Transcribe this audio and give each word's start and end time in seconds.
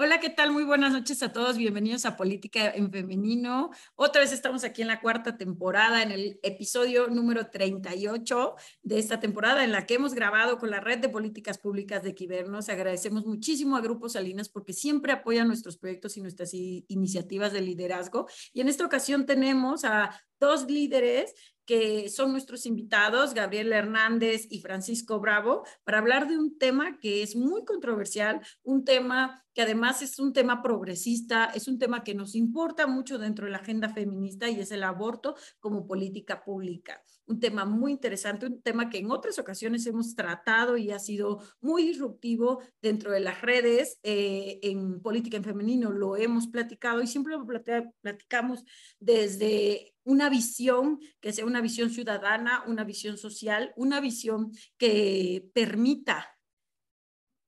Hola, 0.00 0.20
¿qué 0.20 0.30
tal? 0.30 0.52
Muy 0.52 0.62
buenas 0.62 0.92
noches 0.92 1.24
a 1.24 1.32
todos. 1.32 1.56
Bienvenidos 1.56 2.06
a 2.06 2.16
Política 2.16 2.70
en 2.70 2.92
Femenino. 2.92 3.70
Otra 3.96 4.22
vez 4.22 4.30
estamos 4.30 4.62
aquí 4.62 4.80
en 4.82 4.86
la 4.86 5.00
cuarta 5.00 5.36
temporada, 5.36 6.04
en 6.04 6.12
el 6.12 6.38
episodio 6.44 7.08
número 7.08 7.50
38 7.50 8.54
de 8.82 8.98
esta 9.00 9.18
temporada, 9.18 9.64
en 9.64 9.72
la 9.72 9.86
que 9.86 9.94
hemos 9.94 10.14
grabado 10.14 10.58
con 10.58 10.70
la 10.70 10.78
Red 10.78 11.00
de 11.00 11.08
Políticas 11.08 11.58
Públicas 11.58 12.04
de 12.04 12.14
Quibernos. 12.14 12.68
Agradecemos 12.68 13.26
muchísimo 13.26 13.76
a 13.76 13.80
Grupo 13.80 14.08
Salinas 14.08 14.48
porque 14.48 14.72
siempre 14.72 15.10
apoyan 15.10 15.48
nuestros 15.48 15.76
proyectos 15.78 16.16
y 16.16 16.20
nuestras 16.20 16.54
iniciativas 16.54 17.52
de 17.52 17.62
liderazgo. 17.62 18.28
Y 18.52 18.60
en 18.60 18.68
esta 18.68 18.86
ocasión 18.86 19.26
tenemos 19.26 19.84
a 19.84 20.12
dos 20.40 20.70
líderes 20.70 21.34
que 21.68 22.08
son 22.08 22.32
nuestros 22.32 22.64
invitados, 22.64 23.34
Gabriel 23.34 23.74
Hernández 23.74 24.46
y 24.48 24.62
Francisco 24.62 25.20
Bravo, 25.20 25.64
para 25.84 25.98
hablar 25.98 26.26
de 26.26 26.38
un 26.38 26.56
tema 26.56 26.98
que 26.98 27.22
es 27.22 27.36
muy 27.36 27.62
controversial, 27.66 28.40
un 28.62 28.86
tema 28.86 29.44
que 29.52 29.60
además 29.60 30.00
es 30.00 30.18
un 30.18 30.32
tema 30.32 30.62
progresista, 30.62 31.44
es 31.54 31.68
un 31.68 31.78
tema 31.78 32.04
que 32.04 32.14
nos 32.14 32.34
importa 32.34 32.86
mucho 32.86 33.18
dentro 33.18 33.44
de 33.44 33.52
la 33.52 33.58
agenda 33.58 33.90
feminista 33.90 34.48
y 34.48 34.60
es 34.60 34.70
el 34.70 34.82
aborto 34.82 35.36
como 35.60 35.86
política 35.86 36.42
pública. 36.42 37.02
Un 37.28 37.40
tema 37.40 37.64
muy 37.66 37.92
interesante, 37.92 38.46
un 38.46 38.62
tema 38.62 38.88
que 38.88 38.98
en 38.98 39.10
otras 39.10 39.38
ocasiones 39.38 39.86
hemos 39.86 40.14
tratado 40.14 40.76
y 40.76 40.90
ha 40.90 40.98
sido 40.98 41.42
muy 41.60 41.84
disruptivo 41.84 42.62
dentro 42.80 43.12
de 43.12 43.20
las 43.20 43.42
redes. 43.42 44.00
Eh, 44.02 44.58
en 44.62 45.02
política 45.02 45.36
en 45.36 45.44
femenino 45.44 45.92
lo 45.92 46.16
hemos 46.16 46.48
platicado 46.48 47.02
y 47.02 47.06
siempre 47.06 47.34
lo 47.36 47.46
platicamos 47.46 48.64
desde 48.98 49.94
una 50.04 50.30
visión 50.30 51.00
que 51.20 51.32
sea 51.32 51.44
una 51.44 51.60
visión 51.60 51.90
ciudadana, 51.90 52.64
una 52.66 52.82
visión 52.82 53.18
social, 53.18 53.74
una 53.76 54.00
visión 54.00 54.50
que 54.78 55.50
permita 55.52 56.38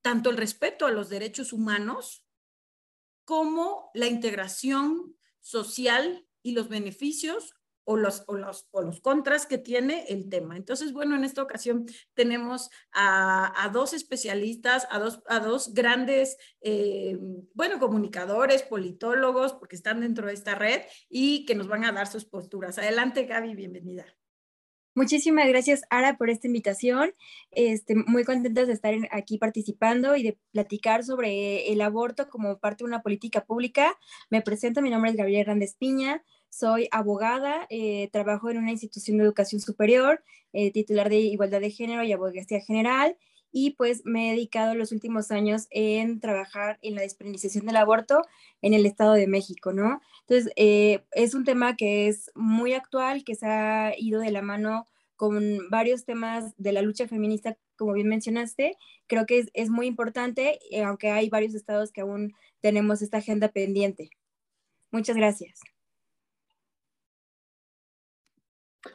tanto 0.02 0.29
el 0.29 0.37
respeto 0.37 0.87
a 0.87 0.93
los 0.93 1.09
derechos 1.09 1.55
humanos 1.55 2.24
como 3.24 3.91
la 3.95 4.09
integración 4.09 5.16
social 5.41 6.26
y 6.43 6.52
los 6.52 6.69
beneficios 6.69 7.54
o 7.91 7.96
los, 7.96 8.23
o 8.29 8.37
los, 8.37 8.69
o 8.71 8.83
los 8.83 9.01
contras 9.01 9.46
que 9.46 9.59
tiene 9.59 10.05
el 10.09 10.29
tema. 10.29 10.57
Entonces, 10.57 10.93
bueno, 10.93 11.16
en 11.16 11.24
esta 11.24 11.43
ocasión 11.43 11.87
tenemos 12.15 12.71
a, 12.93 13.65
a 13.65 13.69
dos 13.71 13.95
especialistas, 13.95 14.87
a 14.91 15.01
dos, 15.01 15.24
a 15.27 15.41
dos 15.41 15.74
grandes, 15.74 16.37
eh, 16.60 17.19
bueno, 17.52 17.80
comunicadores, 17.80 18.63
politólogos, 18.63 19.55
porque 19.55 19.74
están 19.74 20.02
dentro 20.02 20.29
de 20.29 20.35
esta 20.35 20.55
red 20.55 20.82
y 21.09 21.45
que 21.47 21.57
nos 21.57 21.66
van 21.66 21.85
a 21.85 21.91
dar 21.91 22.07
sus 22.07 22.24
posturas. 22.24 22.79
Adelante, 22.79 23.24
Gaby, 23.24 23.57
bienvenida. 23.57 24.07
Muchísimas 24.95 25.49
gracias, 25.49 25.82
Ara, 25.91 26.16
por 26.16 26.30
esta 26.30 26.47
invitación. 26.47 27.13
Este, 27.51 27.95
muy 27.97 28.23
contentos 28.25 28.69
de 28.69 28.73
estar 28.73 28.95
aquí 29.10 29.38
participando 29.38 30.15
y 30.15 30.23
de 30.23 30.38
platicar 30.52 31.02
sobre 31.04 31.73
el 31.73 31.80
aborto 31.80 32.29
como 32.29 32.59
parte 32.59 32.85
de 32.85 32.88
una 32.88 33.02
política 33.02 33.45
pública. 33.45 33.99
Me 34.30 34.43
presento, 34.43 34.80
mi 34.80 34.91
nombre 34.91 35.10
es 35.10 35.16
Gabriela 35.16 35.43
Hernández 35.43 35.77
Piña, 35.77 36.25
soy 36.51 36.88
abogada, 36.90 37.66
eh, 37.70 38.10
trabajo 38.12 38.51
en 38.51 38.59
una 38.59 38.73
institución 38.73 39.16
de 39.16 39.24
educación 39.24 39.60
superior, 39.60 40.23
eh, 40.52 40.70
titular 40.73 41.09
de 41.09 41.18
igualdad 41.20 41.60
de 41.60 41.70
género 41.70 42.02
y 42.02 42.12
abogacía 42.12 42.60
general, 42.60 43.16
y 43.52 43.70
pues 43.70 44.02
me 44.04 44.29
he 44.29 44.32
dedicado 44.32 44.74
los 44.74 44.92
últimos 44.92 45.30
años 45.30 45.66
en 45.70 46.20
trabajar 46.20 46.79
en 46.82 46.95
la 46.95 47.02
despenalización 47.02 47.66
del 47.66 47.76
aborto 47.76 48.23
en 48.62 48.74
el 48.74 48.87
Estado 48.87 49.15
de 49.15 49.26
México, 49.26 49.73
¿no? 49.73 50.01
Entonces, 50.23 50.52
eh, 50.57 51.04
es 51.12 51.34
un 51.34 51.45
tema 51.45 51.76
que 51.76 52.09
es 52.09 52.30
muy 52.34 52.74
actual, 52.74 53.24
que 53.24 53.35
se 53.35 53.46
ha 53.46 53.92
ido 53.98 54.20
de 54.20 54.30
la 54.30 54.42
mano 54.42 54.87
con 55.16 55.68
varios 55.70 56.04
temas 56.04 56.54
de 56.59 56.73
la 56.73 56.82
lucha 56.82 57.09
feminista, 57.09 57.57
como 57.76 57.92
bien 57.92 58.09
mencionaste. 58.09 58.76
Creo 59.07 59.26
que 59.26 59.38
es, 59.38 59.51
es 59.54 59.68
muy 59.70 59.87
importante, 59.87 60.59
aunque 60.85 61.10
hay 61.10 61.29
varios 61.29 61.54
estados 61.54 61.92
que 61.92 62.02
aún 62.02 62.32
tenemos 62.60 63.02
esta 63.02 63.18
agenda 63.18 63.48
pendiente. 63.48 64.10
Muchas 64.92 65.16
gracias. 65.16 65.60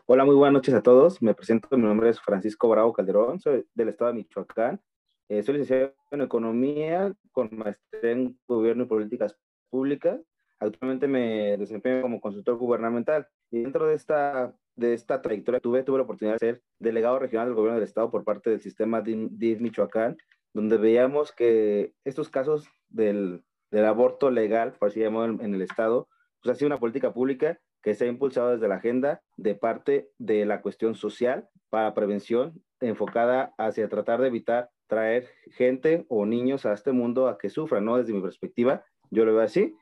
Hola, 0.08 0.26
muy 0.26 0.34
buenas 0.34 0.54
noches 0.54 0.74
a 0.74 0.82
todos. 0.82 1.22
Me 1.22 1.36
presento, 1.36 1.78
mi 1.78 1.84
nombre 1.84 2.10
es 2.10 2.20
Francisco 2.20 2.68
Bravo 2.68 2.92
Calderón, 2.92 3.40
soy 3.40 3.68
del 3.76 3.90
estado 3.90 4.12
de 4.12 4.18
Michoacán. 4.18 4.82
Eh, 5.30 5.44
soy 5.44 5.60
licenciado 5.60 5.94
en 6.10 6.22
Economía 6.22 7.14
con 7.32 7.50
maestría 7.52 8.12
en 8.12 8.40
Gobierno 8.48 8.86
y 8.86 8.88
Políticas 8.88 9.38
Públicas. 9.70 10.20
Actualmente 10.60 11.08
me 11.08 11.56
desempeño 11.58 12.02
como 12.02 12.20
consultor 12.20 12.58
gubernamental 12.58 13.28
y 13.52 13.62
dentro 13.62 13.86
de 13.86 13.94
esta, 13.94 14.56
de 14.76 14.96
esta 14.96 15.22
trayectoria 15.22 15.60
tuve, 15.60 15.84
tuve 15.84 16.00
la 16.00 16.04
oportunidad 16.06 16.36
de 16.36 16.40
ser 16.40 16.64
delegado 16.80 17.20
regional 17.20 17.48
del 17.48 17.56
Gobierno 17.56 17.80
del 17.80 17.88
Estado 17.88 18.10
por 18.10 18.24
parte 18.24 18.50
del 18.50 18.62
sistema 18.62 19.02
DIF 19.02 19.62
Michoacán, 19.62 20.18
donde 20.54 20.78
veíamos 20.78 21.32
que 21.32 21.94
estos 22.06 22.30
casos 22.30 22.68
del, 22.90 23.44
del 23.70 23.86
aborto 23.86 24.32
legal, 24.32 24.74
por 24.80 24.90
así 24.90 25.00
llamarlo 25.00 25.44
en, 25.44 25.54
el 25.54 25.62
Estado, 25.62 26.08
pues 26.42 26.56
ha 26.56 26.58
sido 26.58 26.68
una 26.68 26.80
política 26.80 27.14
pública 27.14 27.60
que 27.86 27.94
se 27.94 28.06
ha 28.06 28.08
impulsado 28.08 28.50
desde 28.50 28.68
la 28.68 28.78
agenda 28.78 29.22
de 29.38 29.54
parte 29.54 30.10
de 30.18 30.44
la 30.48 30.64
cuestión 30.64 30.96
social 30.96 31.48
para 31.70 31.94
prevención 31.94 32.60
enfocada 32.80 33.54
hacia 33.60 33.88
tratar 33.90 34.22
de 34.22 34.28
evitar 34.30 34.72
traer 34.88 35.30
gente 35.52 36.04
o 36.10 36.26
niños 36.26 36.66
a 36.66 36.74
este 36.74 36.94
mundo 36.94 37.28
a 37.28 37.38
que 37.38 37.52
sufran, 37.52 37.86
¿no? 37.86 37.98
Desde 37.98 38.12
mi 38.12 38.24
perspectiva, 38.24 38.84
yo 39.12 39.24
lo 39.24 39.36
veo 39.36 39.44
así. 39.44 39.76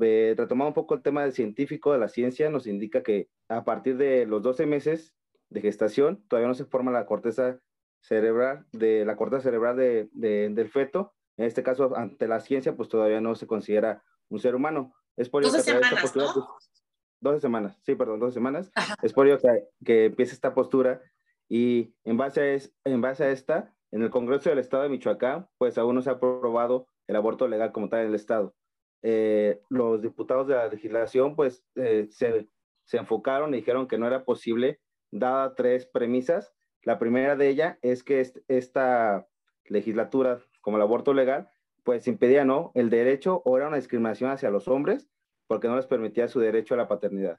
Eh, 0.00 0.36
retomando 0.36 0.68
un 0.68 0.74
poco 0.74 0.94
el 0.94 1.02
tema 1.02 1.22
del 1.22 1.32
científico, 1.32 1.92
de 1.92 1.98
la 1.98 2.08
ciencia, 2.08 2.48
nos 2.48 2.68
indica 2.68 3.02
que 3.02 3.28
a 3.48 3.64
partir 3.64 3.96
de 3.96 4.24
los 4.24 4.40
12 4.40 4.66
meses 4.66 5.16
de 5.50 5.60
gestación 5.60 6.22
todavía 6.28 6.46
no 6.46 6.54
se 6.54 6.64
forma 6.64 6.92
la 6.92 7.06
corteza 7.06 7.58
cerebral, 8.00 8.66
de 8.70 9.04
la 9.04 9.16
corteza 9.16 9.42
cerebral 9.42 9.76
de, 9.76 10.08
del 10.12 10.68
feto. 10.68 11.12
En 11.36 11.44
este 11.44 11.64
caso, 11.64 11.96
ante 11.96 12.28
la 12.28 12.38
ciencia, 12.38 12.76
pues 12.76 12.88
todavía 12.88 13.20
no 13.20 13.34
se 13.34 13.48
considera 13.48 14.04
un 14.28 14.38
ser 14.38 14.54
humano. 14.54 14.94
Es 15.16 15.28
por 15.28 15.42
eso 15.42 15.56
que 15.56 15.62
semanas, 15.62 16.14
¿no? 16.14 16.46
Pues, 17.20 17.32
12 17.34 17.40
semanas, 17.40 17.78
sí, 17.82 17.94
perdón, 17.94 18.20
12 18.20 18.34
semanas. 18.34 18.70
Es 19.02 19.12
por 19.12 19.26
ello 19.26 19.38
que, 19.38 19.68
que 19.84 20.04
empiece 20.06 20.34
esta 20.34 20.54
postura 20.54 21.00
y 21.48 21.94
en 22.04 22.16
base, 22.16 22.40
a 22.40 22.46
es, 22.52 22.74
en 22.84 23.00
base 23.00 23.24
a 23.24 23.30
esta, 23.30 23.74
en 23.90 24.02
el 24.02 24.10
Congreso 24.10 24.50
del 24.50 24.58
Estado 24.58 24.82
de 24.82 24.88
Michoacán, 24.90 25.48
pues 25.58 25.78
aún 25.78 25.94
no 25.94 26.02
se 26.02 26.10
ha 26.10 26.14
aprobado 26.14 26.86
el 27.06 27.16
aborto 27.16 27.48
legal 27.48 27.72
como 27.72 27.88
tal 27.88 28.00
en 28.00 28.08
el 28.08 28.14
Estado. 28.14 28.54
Eh, 29.02 29.60
los 29.70 30.02
diputados 30.02 30.46
de 30.46 30.54
la 30.54 30.68
legislación, 30.68 31.36
pues, 31.36 31.64
eh, 31.76 32.08
se, 32.10 32.48
se 32.84 32.96
enfocaron 32.98 33.54
y 33.54 33.58
dijeron 33.58 33.88
que 33.88 33.98
no 33.98 34.06
era 34.06 34.24
posible, 34.24 34.80
dada 35.10 35.54
tres 35.54 35.86
premisas. 35.86 36.52
La 36.82 36.98
primera 36.98 37.34
de 37.36 37.48
ella 37.48 37.78
es 37.82 38.04
que 38.04 38.24
esta 38.48 39.26
legislatura, 39.64 40.38
como 40.60 40.76
el 40.76 40.82
aborto 40.82 41.14
legal, 41.14 41.50
pues 41.82 42.06
impedía, 42.06 42.44
¿no? 42.44 42.70
El 42.74 42.90
derecho 42.90 43.40
o 43.44 43.56
era 43.56 43.68
una 43.68 43.76
discriminación 43.76 44.30
hacia 44.30 44.50
los 44.50 44.68
hombres 44.68 45.08
porque 45.48 45.66
no 45.66 45.74
les 45.74 45.86
permitía 45.86 46.28
su 46.28 46.38
derecho 46.38 46.74
a 46.74 46.76
la 46.76 46.86
paternidad. 46.86 47.38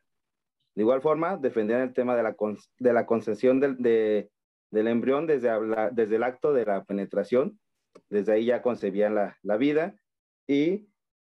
De 0.75 0.83
igual 0.83 1.01
forma, 1.01 1.37
defendían 1.37 1.81
el 1.81 1.93
tema 1.93 2.15
de 2.15 2.23
la, 2.23 2.35
de 2.79 2.93
la 2.93 3.05
concesión 3.05 3.59
del, 3.59 3.77
de, 3.77 4.29
del 4.71 4.87
embrión 4.87 5.27
desde, 5.27 5.49
desde 5.91 6.15
el 6.17 6.23
acto 6.23 6.51
de 6.51 6.65
la 6.65 6.83
penetración, 6.83 7.59
desde 8.09 8.33
ahí 8.33 8.45
ya 8.45 8.61
concebían 8.61 9.15
la, 9.15 9.37
la 9.41 9.57
vida 9.57 9.95
y 10.47 10.87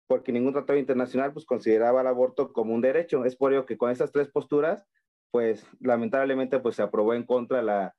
porque 0.08 0.31
ningún 0.31 0.53
tratado 0.53 0.78
internacional 0.78 1.34
pues 1.34 1.46
consideraba 1.46 2.02
el 2.02 2.08
aborto 2.08 2.53
como 2.53 2.74
un 2.74 2.81
derecho. 2.81 3.25
Es 3.25 3.36
por 3.36 3.52
ello 3.52 3.66
que 3.66 3.78
con 3.78 3.90
estas 3.90 4.12
tres 4.12 4.30
posturas, 4.30 4.86
pues 5.31 5.66
lamentablemente 5.80 6.59
pues 6.59 6.75
se 6.75 6.84
aprobó 6.84 7.13
en 7.13 7.25
contra 7.25 7.62
la, 7.62 7.96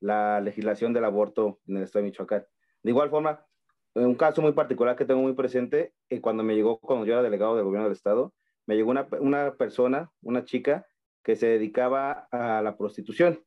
la 0.00 0.40
legislación 0.40 0.92
del 0.92 1.04
aborto 1.04 1.60
en 1.66 1.76
el 1.76 1.84
estado 1.84 2.02
de 2.02 2.10
Michoacán. 2.10 2.44
De 2.82 2.90
igual 2.90 3.10
forma, 3.10 3.46
un 3.94 4.14
caso 4.14 4.42
muy 4.42 4.52
particular 4.52 4.96
que 4.96 5.04
tengo 5.04 5.22
muy 5.22 5.34
presente, 5.34 5.94
eh, 6.08 6.20
cuando 6.20 6.42
me 6.42 6.54
llegó, 6.54 6.78
cuando 6.78 7.06
yo 7.06 7.12
era 7.12 7.22
delegado 7.22 7.56
del 7.56 7.64
gobierno 7.64 7.84
del 7.84 7.96
estado, 7.96 8.34
me 8.66 8.76
llegó 8.76 8.90
una, 8.90 9.06
una 9.20 9.54
persona, 9.54 10.10
una 10.22 10.44
chica, 10.44 10.86
que 11.22 11.36
se 11.36 11.46
dedicaba 11.46 12.28
a 12.30 12.60
la 12.62 12.76
prostitución, 12.76 13.42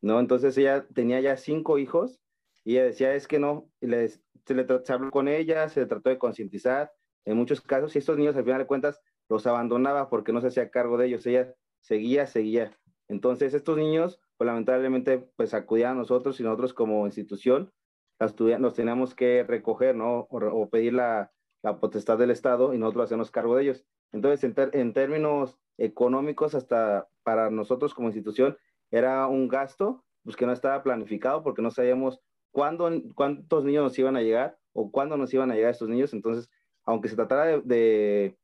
¿no? 0.00 0.20
Entonces 0.20 0.56
ella 0.56 0.86
tenía 0.94 1.20
ya 1.20 1.36
cinco 1.36 1.78
hijos 1.78 2.20
y 2.64 2.74
ella 2.74 2.84
decía, 2.84 3.14
es 3.14 3.26
que 3.26 3.40
no, 3.40 3.68
se, 3.80 3.86
le, 3.88 4.08
se 4.08 4.92
habló 4.92 5.10
con 5.10 5.26
ella, 5.26 5.68
se 5.68 5.84
trató 5.86 6.10
de 6.10 6.18
concientizar, 6.18 6.92
en 7.24 7.36
muchos 7.36 7.60
casos, 7.60 7.94
y 7.94 7.98
estos 7.98 8.16
niños 8.16 8.36
al 8.36 8.44
final 8.44 8.60
de 8.60 8.66
cuentas 8.66 9.02
los 9.28 9.46
abandonaba 9.46 10.08
porque 10.08 10.32
no 10.32 10.40
se 10.40 10.46
hacía 10.46 10.70
cargo 10.70 10.96
de 10.96 11.08
ellos, 11.08 11.26
ella 11.26 11.54
seguía, 11.80 12.26
seguía. 12.26 12.78
Entonces 13.08 13.52
estos 13.52 13.76
niños, 13.76 14.20
pues 14.36 14.46
lamentablemente, 14.46 15.18
pues 15.36 15.54
acudían 15.54 15.92
a 15.92 16.00
nosotros 16.00 16.38
y 16.38 16.44
nosotros 16.44 16.72
como 16.72 17.04
institución, 17.06 17.72
nos 18.20 18.74
teníamos 18.74 19.14
que 19.14 19.44
recoger, 19.44 19.94
¿no? 19.94 20.26
O, 20.30 20.68
pedir 20.68 20.94
la, 20.94 21.32
la, 21.62 21.78
potestad 21.78 22.18
del 22.18 22.30
Estado 22.30 22.74
y 22.74 22.78
nosotros 22.78 23.04
hacernos 23.04 23.30
cargo 23.30 23.56
de 23.56 23.62
ellos. 23.62 23.84
Entonces, 24.12 24.44
en, 24.44 24.54
en, 24.72 24.92
términos 24.92 25.58
económicos, 25.76 26.54
hasta 26.54 27.08
para 27.22 27.50
nosotros 27.50 27.94
como 27.94 28.08
institución, 28.08 28.56
era 28.90 29.26
un 29.26 29.48
gasto 29.48 30.04
pues, 30.24 30.36
que 30.36 30.46
no 30.46 30.52
estaba 30.52 30.82
planificado 30.82 31.42
porque 31.42 31.62
no 31.62 31.70
sabíamos 31.70 32.20
cuándo, 32.50 32.90
cuántos 33.14 33.64
niños 33.64 33.84
nos 33.84 33.98
iban 33.98 34.16
a 34.16 34.22
llegar 34.22 34.58
o 34.72 34.90
cuándo 34.90 35.16
nos 35.16 35.32
iban 35.32 35.50
a 35.50 35.54
llegar 35.54 35.70
estos 35.70 35.88
niños. 35.88 36.12
Entonces, 36.12 36.50
aunque 36.84 37.08
se 37.08 37.16
tratara 37.16 37.44
de, 37.44 37.60
de, 37.64 38.38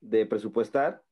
de 0.00 0.26
presupuestar, 0.26 1.02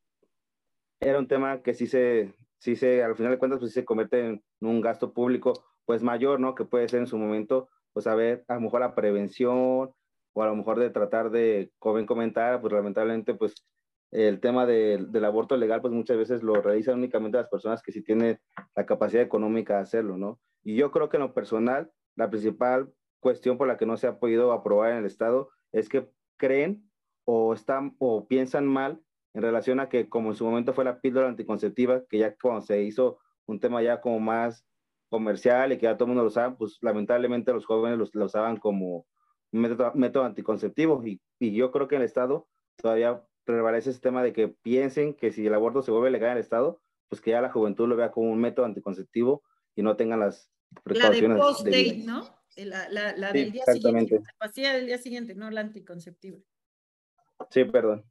era 1.00 1.19
un 1.19 1.28
tema 1.28 1.62
que 1.62 1.75
sí 1.75 1.87
se, 1.87 2.34
sí 2.58 2.76
se, 2.76 3.02
al 3.02 3.16
final 3.16 3.32
de 3.32 3.38
cuentas, 3.38 3.60
pues 3.60 3.72
sí 3.72 3.81
se 3.81 3.84
convierte 3.84 4.20
en 4.20 4.43
un 4.60 4.81
gasto 4.81 5.12
público, 5.12 5.52
pues 5.84 6.02
mayor, 6.02 6.40
¿no? 6.40 6.55
Que 6.55 6.64
puede 6.64 6.88
ser 6.88 7.00
en 7.00 7.06
su 7.06 7.19
momento 7.19 7.69
pues 7.93 8.06
a 8.06 8.14
ver, 8.14 8.44
a 8.49 8.55
lo 8.55 8.61
mejor 8.61 8.81
la 8.81 8.94
prevención 8.94 9.93
o 10.32 10.43
a 10.43 10.46
lo 10.46 10.55
mejor 10.55 10.79
de 10.79 10.90
tratar 10.90 11.31
de, 11.31 11.73
como 11.79 11.96
bien 11.96 12.06
comentar, 12.06 12.61
pues 12.61 12.73
lamentablemente, 12.73 13.35
pues 13.35 13.67
el 14.11 14.40
tema 14.40 14.67
del 14.67 15.25
aborto 15.25 15.56
legal, 15.56 15.81
pues 15.81 15.93
muchas 15.93 16.17
veces 16.17 16.43
lo 16.43 16.55
realizan 16.62 16.99
únicamente 16.99 17.38
las 17.38 17.49
personas 17.49 17.82
que 17.82 17.93
sí 17.93 18.02
tienen 18.02 18.38
la 18.75 18.87
capacidad 18.87 19.23
económica 19.23 19.76
de 19.76 19.82
hacerlo, 19.82 20.17
¿no? 20.17 20.40
Y 20.62 20.76
yo 20.76 20.90
creo 20.90 21.08
que 21.08 21.17
en 21.19 21.25
lo 21.25 21.35
personal, 21.35 21.90
la 22.17 22.31
principal 22.31 22.93
cuestión 23.20 23.58
por 23.58 23.69
la 23.69 23.76
que 23.76 23.87
no 23.87 23.96
se 23.96 24.06
ha 24.06 24.19
podido 24.19 24.52
aprobar 24.52 24.93
en 24.93 24.99
el 24.99 25.06
Estado 25.06 25.50
es 25.73 25.88
que 25.88 26.08
creen 26.37 26.88
o 27.25 27.52
están 27.52 27.96
o 27.99 28.26
piensan 28.26 28.67
mal 28.67 29.00
en 29.34 29.43
relación 29.43 29.81
a 29.81 29.88
que 29.88 30.08
como 30.08 30.31
en 30.31 30.37
su 30.37 30.44
momento 30.44 30.73
fue 30.73 30.84
la 30.84 31.00
píldora 31.00 31.29
anticonceptiva, 31.29 32.05
que 32.08 32.19
ya 32.19 32.34
cuando 32.37 32.62
se 32.62 32.82
hizo 32.82 33.19
un 33.46 33.61
tema 33.61 33.82
ya 33.82 34.00
como 34.00 34.20
más 34.20 34.67
comercial 35.08 35.72
y 35.72 35.78
que 35.78 35.84
ya 35.84 35.96
todo 35.96 36.05
el 36.05 36.08
mundo 36.08 36.25
lo 36.25 36.31
sabe, 36.31 36.56
pues 36.56 36.78
lamentablemente 36.81 37.52
los 37.52 37.66
jóvenes 37.66 38.10
lo 38.12 38.25
usaban 38.25 38.56
como 38.58 39.06
método, 39.52 39.93
método 39.94 40.25
anticonceptivo 40.25 41.02
y, 41.05 41.20
y, 41.38 41.55
yo 41.55 41.70
creo 41.70 41.88
que 41.88 41.96
en 41.96 42.02
el 42.02 42.06
Estado 42.06 42.49
todavía 42.76 43.22
prevalece 43.44 43.90
ese 43.90 44.00
tema 44.00 44.22
de 44.22 44.32
que 44.32 44.49
piensen 44.49 45.14
que 45.14 45.32
si 45.32 45.46
el 45.46 45.55
aborto 45.55 45.82
se 45.82 45.90
vuelve 45.90 46.10
legal 46.10 46.31
en 46.31 46.37
el 46.37 46.43
Estado, 46.43 46.82
pues 47.08 47.20
que 47.20 47.31
ya 47.31 47.40
la 47.40 47.50
juventud 47.50 47.88
lo 47.88 47.96
vea 47.96 48.10
como 48.10 48.31
un 48.31 48.40
método 48.40 48.66
anticonceptivo 48.66 49.43
y 49.75 49.82
no 49.82 49.96
tengan 49.96 50.20
las 50.20 50.50
precauciones. 50.84 51.31
La 51.31 51.34
de 51.34 51.40
post-date, 51.40 52.02
¿no? 52.05 52.28
La, 52.56 52.88
la, 52.90 53.16
la 53.16 53.32
del 53.32 53.52
día 53.52 53.64
siguiente. 53.64 54.16
La 54.16 54.34
pastilla 54.38 54.75
del 54.75 54.87
día 54.87 54.99
siguiente, 54.99 55.34
no 55.34 55.50
la 55.50 55.60
anticonceptiva. 55.60 56.38
Sí, 57.50 57.64
perdón. 57.64 58.05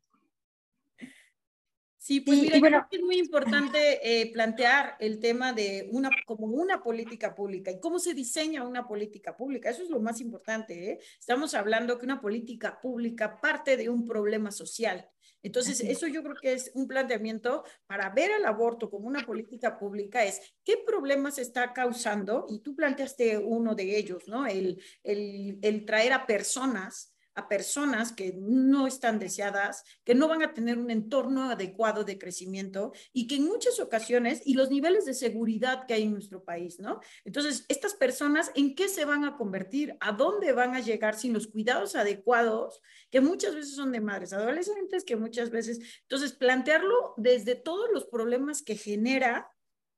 Sí, 2.08 2.22
pues 2.22 2.40
mira, 2.40 2.62
creo 2.62 2.88
que 2.90 2.96
es 2.96 3.04
muy 3.04 3.20
importante 3.20 4.00
eh, 4.02 4.32
plantear 4.32 4.96
el 4.98 5.20
tema 5.20 5.52
de 5.52 5.90
una, 5.92 6.10
como 6.26 6.48
una 6.48 6.82
política 6.82 7.36
pública 7.36 7.70
y 7.70 7.82
cómo 7.82 8.00
se 8.00 8.14
diseña 8.14 8.66
una 8.66 8.88
política 8.88 9.36
pública. 9.36 9.70
Eso 9.70 9.84
es 9.84 9.90
lo 9.90 10.00
más 10.00 10.22
importante. 10.22 10.92
¿eh? 10.92 11.00
Estamos 11.20 11.54
hablando 11.54 12.00
que 12.00 12.06
una 12.06 12.22
política 12.22 12.80
pública 12.80 13.42
parte 13.42 13.76
de 13.76 13.90
un 13.90 14.08
problema 14.08 14.52
social. 14.52 15.06
Entonces, 15.44 15.82
eso 15.82 16.08
yo 16.08 16.24
creo 16.24 16.38
que 16.42 16.54
es 16.54 16.72
un 16.76 16.88
planteamiento 16.88 17.66
para 17.88 18.10
ver 18.12 18.32
al 18.32 18.46
aborto 18.46 18.90
como 18.90 19.06
una 19.06 19.26
política 19.26 19.78
pública, 19.78 20.24
es 20.24 20.40
qué 20.64 20.78
problemas 20.86 21.38
está 21.38 21.74
causando, 21.74 22.46
y 22.48 22.62
tú 22.62 22.74
planteaste 22.74 23.38
uno 23.38 23.76
de 23.76 23.98
ellos, 23.98 24.30
¿no? 24.30 24.48
El, 24.48 24.82
el, 25.04 25.60
el 25.62 25.86
traer 25.86 26.14
a 26.14 26.26
personas 26.26 27.17
a 27.38 27.48
personas 27.48 28.12
que 28.12 28.34
no 28.36 28.88
están 28.88 29.20
deseadas, 29.20 29.84
que 30.04 30.16
no 30.16 30.28
van 30.28 30.42
a 30.42 30.54
tener 30.54 30.80
un 30.80 30.90
entorno 30.90 31.52
adecuado 31.52 32.04
de 32.04 32.18
crecimiento 32.18 32.94
y 33.14 33.28
que 33.28 33.36
en 33.36 33.46
muchas 33.46 33.80
ocasiones, 33.80 34.42
y 34.44 34.56
los 34.56 34.72
niveles 34.72 35.06
de 35.06 35.14
seguridad 35.14 35.86
que 35.86 35.94
hay 35.94 36.04
en 36.04 36.14
nuestro 36.14 36.44
país, 36.44 36.80
¿no? 36.80 37.00
Entonces, 37.26 37.64
estas 37.70 37.94
personas, 37.94 38.52
¿en 38.56 38.74
qué 38.74 38.90
se 38.90 39.06
van 39.06 39.24
a 39.24 39.38
convertir? 39.38 39.96
¿A 40.00 40.14
dónde 40.14 40.52
van 40.52 40.74
a 40.74 40.80
llegar 40.80 41.14
sin 41.14 41.32
los 41.32 41.46
cuidados 41.46 41.96
adecuados, 41.96 42.82
que 43.12 43.22
muchas 43.22 43.54
veces 43.54 43.76
son 43.76 43.92
de 43.92 44.02
madres 44.02 44.34
adolescentes, 44.34 45.06
que 45.06 45.16
muchas 45.16 45.52
veces, 45.52 45.80
entonces, 46.02 46.34
plantearlo 46.34 47.14
desde 47.18 47.54
todos 47.54 47.88
los 47.94 48.06
problemas 48.06 48.64
que 48.64 48.76
genera 48.76 49.52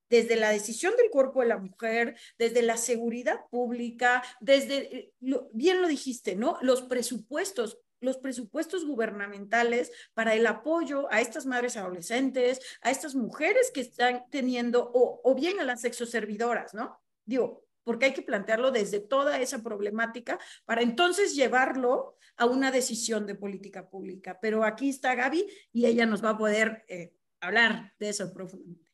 desde 0.10 0.36
la 0.36 0.50
decisión 0.50 0.96
del 0.96 1.10
cuerpo 1.10 1.42
de 1.42 1.48
la 1.48 1.58
mujer, 1.58 2.18
desde 2.38 2.62
la 2.62 2.78
seguridad 2.78 3.46
pública, 3.50 4.24
desde, 4.40 4.96
eh, 4.96 5.14
bien 5.54 5.82
lo 5.82 5.88
dijiste, 5.88 6.36
¿no? 6.36 6.58
Los 6.62 6.82
presupuestos, 6.82 7.80
los 8.02 8.18
presupuestos 8.18 8.86
gubernamentales 8.86 9.92
para 10.14 10.34
el 10.34 10.48
apoyo 10.48 11.12
a 11.12 11.22
estas 11.22 11.46
madres 11.46 11.78
adolescentes, 11.78 12.60
a 12.82 12.92
estas 12.92 13.16
mujeres 13.16 13.72
que 13.74 13.82
están 13.82 14.26
teniendo, 14.30 14.92
o, 14.94 15.36
bien 15.36 15.60
a 15.60 15.64
las 15.64 15.82
sexoservidoras, 15.82 16.74
¿no? 16.74 17.00
Digo, 17.26 17.66
porque 17.84 18.06
hay 18.08 18.14
que 18.14 18.22
plantearlo 18.22 18.72
desde 18.72 19.00
toda 19.00 19.40
esa 19.40 19.64
problemática 19.64 20.40
para 20.66 20.82
entonces 20.82 21.36
llevarlo 21.36 22.18
a 22.36 22.46
una 22.46 22.72
decisión 22.72 23.26
de 23.26 23.36
política 23.36 23.90
pública. 23.90 24.40
Pero 24.42 24.64
aquí 24.64 24.90
está 24.90 25.16
Gaby 25.16 25.46
y 25.72 25.86
ella 25.86 26.06
nos 26.06 26.24
va 26.24 26.32
a 26.32 26.38
poder 26.38 26.86
eh, 26.88 27.14
hablar 27.40 27.94
de 28.00 28.10
eso 28.10 28.32
profundamente. 28.32 28.89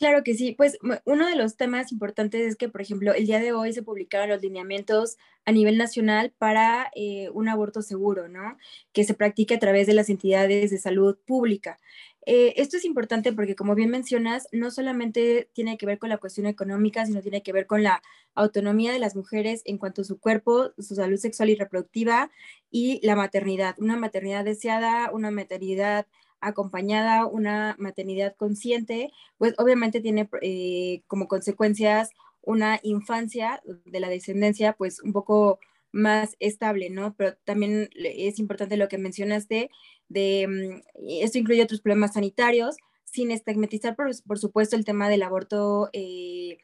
Claro 0.00 0.22
que 0.24 0.32
sí, 0.32 0.52
pues 0.52 0.78
uno 1.04 1.26
de 1.26 1.36
los 1.36 1.58
temas 1.58 1.92
importantes 1.92 2.40
es 2.46 2.56
que, 2.56 2.70
por 2.70 2.80
ejemplo, 2.80 3.12
el 3.12 3.26
día 3.26 3.38
de 3.38 3.52
hoy 3.52 3.74
se 3.74 3.82
publicaron 3.82 4.30
los 4.30 4.40
lineamientos 4.40 5.18
a 5.44 5.52
nivel 5.52 5.76
nacional 5.76 6.32
para 6.38 6.90
eh, 6.96 7.28
un 7.34 7.50
aborto 7.50 7.82
seguro, 7.82 8.26
¿no? 8.26 8.56
Que 8.94 9.04
se 9.04 9.12
practique 9.12 9.56
a 9.56 9.58
través 9.58 9.86
de 9.86 9.92
las 9.92 10.08
entidades 10.08 10.70
de 10.70 10.78
salud 10.78 11.18
pública. 11.26 11.78
Eh, 12.24 12.54
esto 12.56 12.78
es 12.78 12.86
importante 12.86 13.34
porque, 13.34 13.54
como 13.54 13.74
bien 13.74 13.90
mencionas, 13.90 14.48
no 14.52 14.70
solamente 14.70 15.50
tiene 15.52 15.76
que 15.76 15.84
ver 15.84 15.98
con 15.98 16.08
la 16.08 16.16
cuestión 16.16 16.46
económica, 16.46 17.04
sino 17.04 17.20
tiene 17.20 17.42
que 17.42 17.52
ver 17.52 17.66
con 17.66 17.82
la 17.82 18.00
autonomía 18.34 18.92
de 18.92 19.00
las 19.00 19.14
mujeres 19.16 19.60
en 19.66 19.76
cuanto 19.76 20.00
a 20.00 20.04
su 20.04 20.18
cuerpo, 20.18 20.70
su 20.78 20.94
salud 20.94 21.18
sexual 21.18 21.50
y 21.50 21.56
reproductiva 21.56 22.30
y 22.70 23.00
la 23.06 23.16
maternidad. 23.16 23.74
Una 23.78 23.98
maternidad 23.98 24.46
deseada, 24.46 25.10
una 25.12 25.30
maternidad 25.30 26.06
acompañada 26.40 27.26
una 27.26 27.76
maternidad 27.78 28.34
consciente, 28.36 29.12
pues 29.38 29.54
obviamente 29.58 30.00
tiene 30.00 30.28
eh, 30.42 31.02
como 31.06 31.28
consecuencias 31.28 32.10
una 32.42 32.80
infancia 32.82 33.62
de 33.84 34.00
la 34.00 34.08
descendencia 34.08 34.72
pues 34.72 35.00
un 35.02 35.12
poco 35.12 35.58
más 35.92 36.36
estable, 36.38 36.90
¿no? 36.90 37.14
Pero 37.16 37.36
también 37.44 37.90
es 37.94 38.38
importante 38.38 38.76
lo 38.76 38.88
que 38.88 38.98
mencionaste 38.98 39.70
de, 40.08 40.46
mm, 40.48 40.82
esto 41.22 41.38
incluye 41.38 41.62
otros 41.62 41.80
problemas 41.80 42.14
sanitarios, 42.14 42.76
sin 43.04 43.30
estigmatizar, 43.30 43.96
por, 43.96 44.38
supuesto, 44.38 44.76
el 44.76 44.84
tema 44.84 45.08
del 45.08 45.22
aborto 45.22 45.90
eh, 45.92 46.58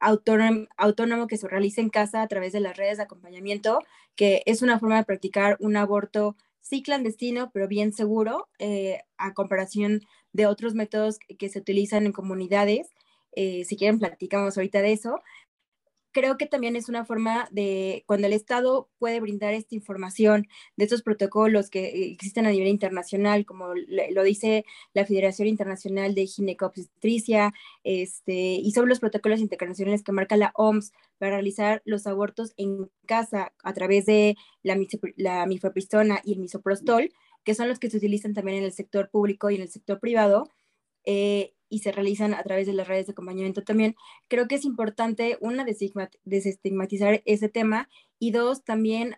autónomo, 0.00 0.66
autónomo 0.76 1.26
que 1.26 1.38
se 1.38 1.48
realiza 1.48 1.80
en 1.80 1.90
casa 1.90 2.22
a 2.22 2.28
través 2.28 2.52
de 2.52 2.60
las 2.60 2.76
redes 2.76 2.98
de 2.98 3.04
acompañamiento, 3.04 3.80
que 4.16 4.42
es 4.46 4.62
una 4.62 4.78
forma 4.78 4.98
de 4.98 5.04
practicar 5.04 5.56
un 5.60 5.76
aborto 5.76 6.36
sí 6.68 6.82
clandestino, 6.82 7.50
pero 7.52 7.68
bien 7.68 7.92
seguro, 7.92 8.48
eh, 8.58 9.00
a 9.16 9.32
comparación 9.34 10.02
de 10.32 10.46
otros 10.46 10.74
métodos 10.74 11.18
que 11.38 11.48
se 11.48 11.58
utilizan 11.60 12.06
en 12.06 12.12
comunidades. 12.12 12.90
Eh, 13.32 13.64
si 13.64 13.76
quieren, 13.76 13.98
platicamos 13.98 14.56
ahorita 14.56 14.82
de 14.82 14.92
eso 14.92 15.20
creo 16.18 16.36
que 16.36 16.46
también 16.46 16.74
es 16.74 16.88
una 16.88 17.04
forma 17.04 17.48
de 17.52 18.02
cuando 18.06 18.26
el 18.26 18.32
Estado 18.32 18.88
puede 18.98 19.20
brindar 19.20 19.54
esta 19.54 19.76
información 19.76 20.48
de 20.76 20.84
estos 20.84 21.02
protocolos 21.02 21.70
que 21.70 22.10
existen 22.10 22.44
a 22.44 22.50
nivel 22.50 22.66
internacional, 22.66 23.46
como 23.46 23.68
lo 23.74 24.22
dice 24.24 24.64
la 24.94 25.06
Federación 25.06 25.46
Internacional 25.46 26.16
de 26.16 26.26
Ginecobstetricia, 26.26 27.54
este, 27.84 28.32
y 28.34 28.72
sobre 28.72 28.88
los 28.88 28.98
protocolos 28.98 29.38
internacionales 29.38 30.02
que 30.02 30.10
marca 30.10 30.36
la 30.36 30.50
OMS 30.56 30.92
para 31.18 31.32
realizar 31.32 31.82
los 31.84 32.08
abortos 32.08 32.52
en 32.56 32.90
casa 33.06 33.52
a 33.62 33.72
través 33.72 34.04
de 34.06 34.36
la, 34.64 34.76
la 35.16 35.46
y 36.24 36.32
el 36.32 36.40
misoprostol, 36.40 37.12
que 37.44 37.54
son 37.54 37.68
los 37.68 37.78
que 37.78 37.90
se 37.90 37.96
utilizan 37.96 38.34
también 38.34 38.58
en 38.58 38.64
el 38.64 38.72
sector 38.72 39.08
público 39.08 39.50
y 39.50 39.54
en 39.54 39.62
el 39.62 39.68
sector 39.68 40.00
privado. 40.00 40.50
Eh, 41.10 41.54
y 41.70 41.78
se 41.78 41.90
realizan 41.90 42.34
a 42.34 42.42
través 42.42 42.66
de 42.66 42.74
las 42.74 42.86
redes 42.86 43.06
de 43.06 43.12
acompañamiento 43.12 43.62
también. 43.62 43.96
Creo 44.28 44.46
que 44.46 44.56
es 44.56 44.66
importante, 44.66 45.38
una, 45.40 45.64
desestigmatizar 45.64 47.22
ese 47.24 47.48
tema 47.48 47.88
y 48.18 48.30
dos, 48.30 48.62
también 48.62 49.16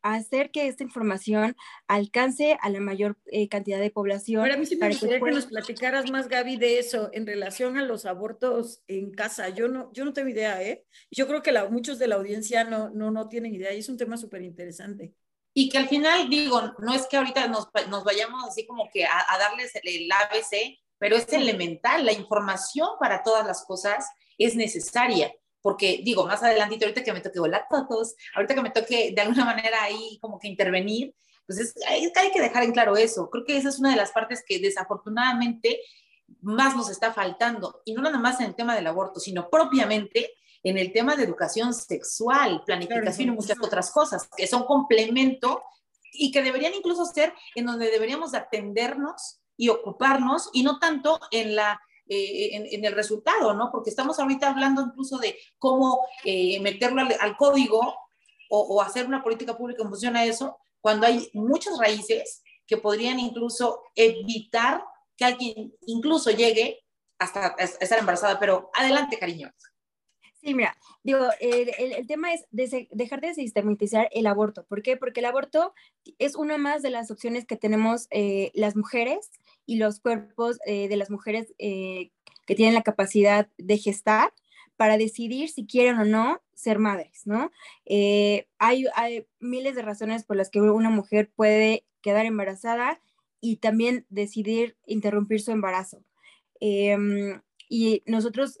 hacer 0.00 0.50
que 0.50 0.66
esta 0.66 0.82
información 0.82 1.54
alcance 1.88 2.56
a 2.62 2.70
la 2.70 2.80
mayor 2.80 3.18
eh, 3.26 3.48
cantidad 3.48 3.80
de 3.80 3.90
población. 3.90 4.40
Ahora, 4.40 4.54
a 4.54 4.56
mí 4.56 4.64
sí 4.64 4.76
me 4.76 4.88
gustaría 4.88 5.20
que, 5.20 5.30
nos 5.30 5.46
platicaras 5.46 6.10
más, 6.10 6.28
Gaby, 6.28 6.56
de 6.56 6.78
eso 6.78 7.10
en 7.12 7.26
relación 7.26 7.76
a 7.76 7.84
los 7.84 8.06
abortos 8.06 8.82
en 8.86 9.10
casa. 9.10 9.50
Yo 9.50 9.68
no, 9.68 9.92
yo 9.92 10.06
no 10.06 10.14
tengo 10.14 10.28
idea, 10.28 10.62
¿eh? 10.62 10.86
Yo 11.10 11.26
creo 11.26 11.42
que 11.42 11.52
la, 11.52 11.68
muchos 11.68 11.98
de 11.98 12.08
la 12.08 12.14
audiencia 12.14 12.64
no, 12.64 12.88
no, 12.88 13.10
no 13.10 13.28
tienen 13.28 13.54
idea 13.54 13.74
y 13.74 13.80
es 13.80 13.90
un 13.90 13.98
tema 13.98 14.16
súper 14.16 14.40
interesante. 14.40 15.12
Y 15.52 15.68
que 15.68 15.76
al 15.76 15.88
final, 15.88 16.30
digo, 16.30 16.62
no 16.78 16.94
es 16.94 17.06
que 17.08 17.18
ahorita 17.18 17.46
nos, 17.48 17.68
nos 17.90 18.04
vayamos 18.04 18.42
así 18.48 18.66
como 18.66 18.88
que 18.90 19.04
a, 19.04 19.24
a 19.28 19.38
darles 19.38 19.72
el 19.82 20.10
ABC, 20.10 20.78
pero 20.98 21.16
es 21.16 21.32
elemental, 21.32 22.04
la 22.04 22.12
información 22.12 22.88
para 22.98 23.22
todas 23.22 23.46
las 23.46 23.64
cosas 23.64 24.06
es 24.38 24.54
necesaria, 24.54 25.32
porque 25.62 26.00
digo, 26.04 26.26
más 26.26 26.42
adelante, 26.42 26.78
ahorita 26.80 27.02
que 27.02 27.12
me 27.12 27.20
toque 27.20 27.40
volar 27.40 27.66
todos, 27.68 28.14
ahorita 28.34 28.54
que 28.54 28.62
me 28.62 28.70
toque 28.70 29.12
de 29.14 29.20
alguna 29.20 29.44
manera 29.44 29.82
ahí 29.82 30.18
como 30.20 30.38
que 30.38 30.48
intervenir, 30.48 31.14
pues 31.46 31.58
es, 31.58 31.74
hay, 31.86 32.12
hay 32.14 32.30
que 32.32 32.40
dejar 32.40 32.64
en 32.64 32.72
claro 32.72 32.96
eso. 32.96 33.30
Creo 33.30 33.44
que 33.44 33.56
esa 33.56 33.68
es 33.68 33.78
una 33.78 33.90
de 33.90 33.96
las 33.96 34.10
partes 34.12 34.42
que 34.46 34.58
desafortunadamente 34.58 35.80
más 36.40 36.76
nos 36.76 36.90
está 36.90 37.12
faltando, 37.12 37.82
y 37.84 37.94
no 37.94 38.02
nada 38.02 38.18
más 38.18 38.40
en 38.40 38.46
el 38.46 38.54
tema 38.54 38.74
del 38.74 38.86
aborto, 38.86 39.20
sino 39.20 39.48
propiamente 39.48 40.32
en 40.62 40.78
el 40.78 40.92
tema 40.92 41.14
de 41.14 41.22
educación 41.22 41.72
sexual, 41.72 42.62
planificación 42.66 43.28
y 43.28 43.32
muchas 43.32 43.58
otras 43.62 43.90
cosas, 43.90 44.28
que 44.36 44.48
son 44.48 44.64
complemento 44.64 45.62
y 46.12 46.32
que 46.32 46.42
deberían 46.42 46.74
incluso 46.74 47.04
ser 47.04 47.32
en 47.54 47.66
donde 47.66 47.90
deberíamos 47.90 48.34
atendernos 48.34 49.40
y 49.56 49.68
ocuparnos 49.68 50.50
y 50.52 50.62
no 50.62 50.78
tanto 50.78 51.18
en 51.30 51.56
la 51.56 51.80
eh, 52.08 52.68
en, 52.72 52.84
el 52.84 52.92
resultado, 52.92 53.52
¿no? 53.52 53.72
Porque 53.72 53.90
estamos 53.90 54.20
ahorita 54.20 54.48
hablando 54.48 54.80
incluso 54.80 55.18
de 55.18 55.36
cómo 55.58 56.06
eh, 56.24 56.60
meterlo 56.60 57.02
al, 57.02 57.36
código 57.36 57.96
o, 58.48 58.80
hacer 58.80 59.08
una 59.08 59.24
política 59.24 59.58
pública 59.58 59.82
en 59.82 59.88
función 59.88 60.14
a 60.14 60.24
eso, 60.24 60.56
cuando 60.80 61.04
hay 61.04 61.28
muchas 61.34 61.76
raíces 61.78 62.44
que 62.64 62.76
podrían 62.76 63.18
incluso 63.18 63.82
evitar 63.96 64.84
que 65.16 65.24
alguien 65.24 65.74
incluso 65.86 66.30
llegue 66.30 66.84
hasta 67.18 67.56
estar 67.58 67.98
embarazada. 67.98 68.38
Pero 68.38 68.70
adelante, 68.72 69.18
cariño. 69.18 69.50
Sí, 70.40 70.54
mira, 70.54 70.76
digo, 71.02 71.26
el, 71.40 72.06
tema 72.06 72.32
es 72.32 72.46
dejar 72.52 73.20
de 73.20 73.34
sistematizar 73.34 74.08
el 74.12 74.28
aborto. 74.28 74.64
¿Por 74.66 74.82
qué? 74.82 74.96
Porque 74.96 75.18
el 75.18 75.26
aborto 75.26 75.74
es 76.18 76.36
una 76.36 76.56
más 76.56 76.82
de 76.82 76.90
las 76.90 77.10
opciones 77.10 77.46
que 77.46 77.56
tenemos 77.56 78.06
eh, 78.10 78.52
las 78.54 78.76
mujeres 78.76 79.32
y 79.66 79.76
los 79.76 80.00
cuerpos 80.00 80.58
eh, 80.66 80.88
de 80.88 80.96
las 80.96 81.10
mujeres 81.10 81.54
eh, 81.58 82.10
que 82.46 82.54
tienen 82.54 82.74
la 82.74 82.82
capacidad 82.82 83.48
de 83.58 83.78
gestar 83.78 84.32
para 84.76 84.98
decidir 84.98 85.48
si 85.48 85.66
quieren 85.66 85.98
o 85.98 86.04
no 86.04 86.42
ser 86.54 86.78
madres, 86.78 87.22
¿no? 87.26 87.50
hay, 88.58 88.86
hay 88.94 89.26
miles 89.40 89.74
de 89.74 89.82
razones 89.82 90.24
por 90.24 90.36
las 90.36 90.50
que 90.50 90.60
una 90.60 90.90
mujer 90.90 91.30
puede 91.34 91.84
quedar 92.02 92.24
embarazada 92.26 93.00
y 93.40 93.56
también 93.56 94.06
decidir 94.08 94.76
interrumpir 94.86 95.40
su 95.40 95.50
embarazo. 95.50 96.02
Em, 96.60 97.40
y 97.68 98.02
nosotros 98.06 98.58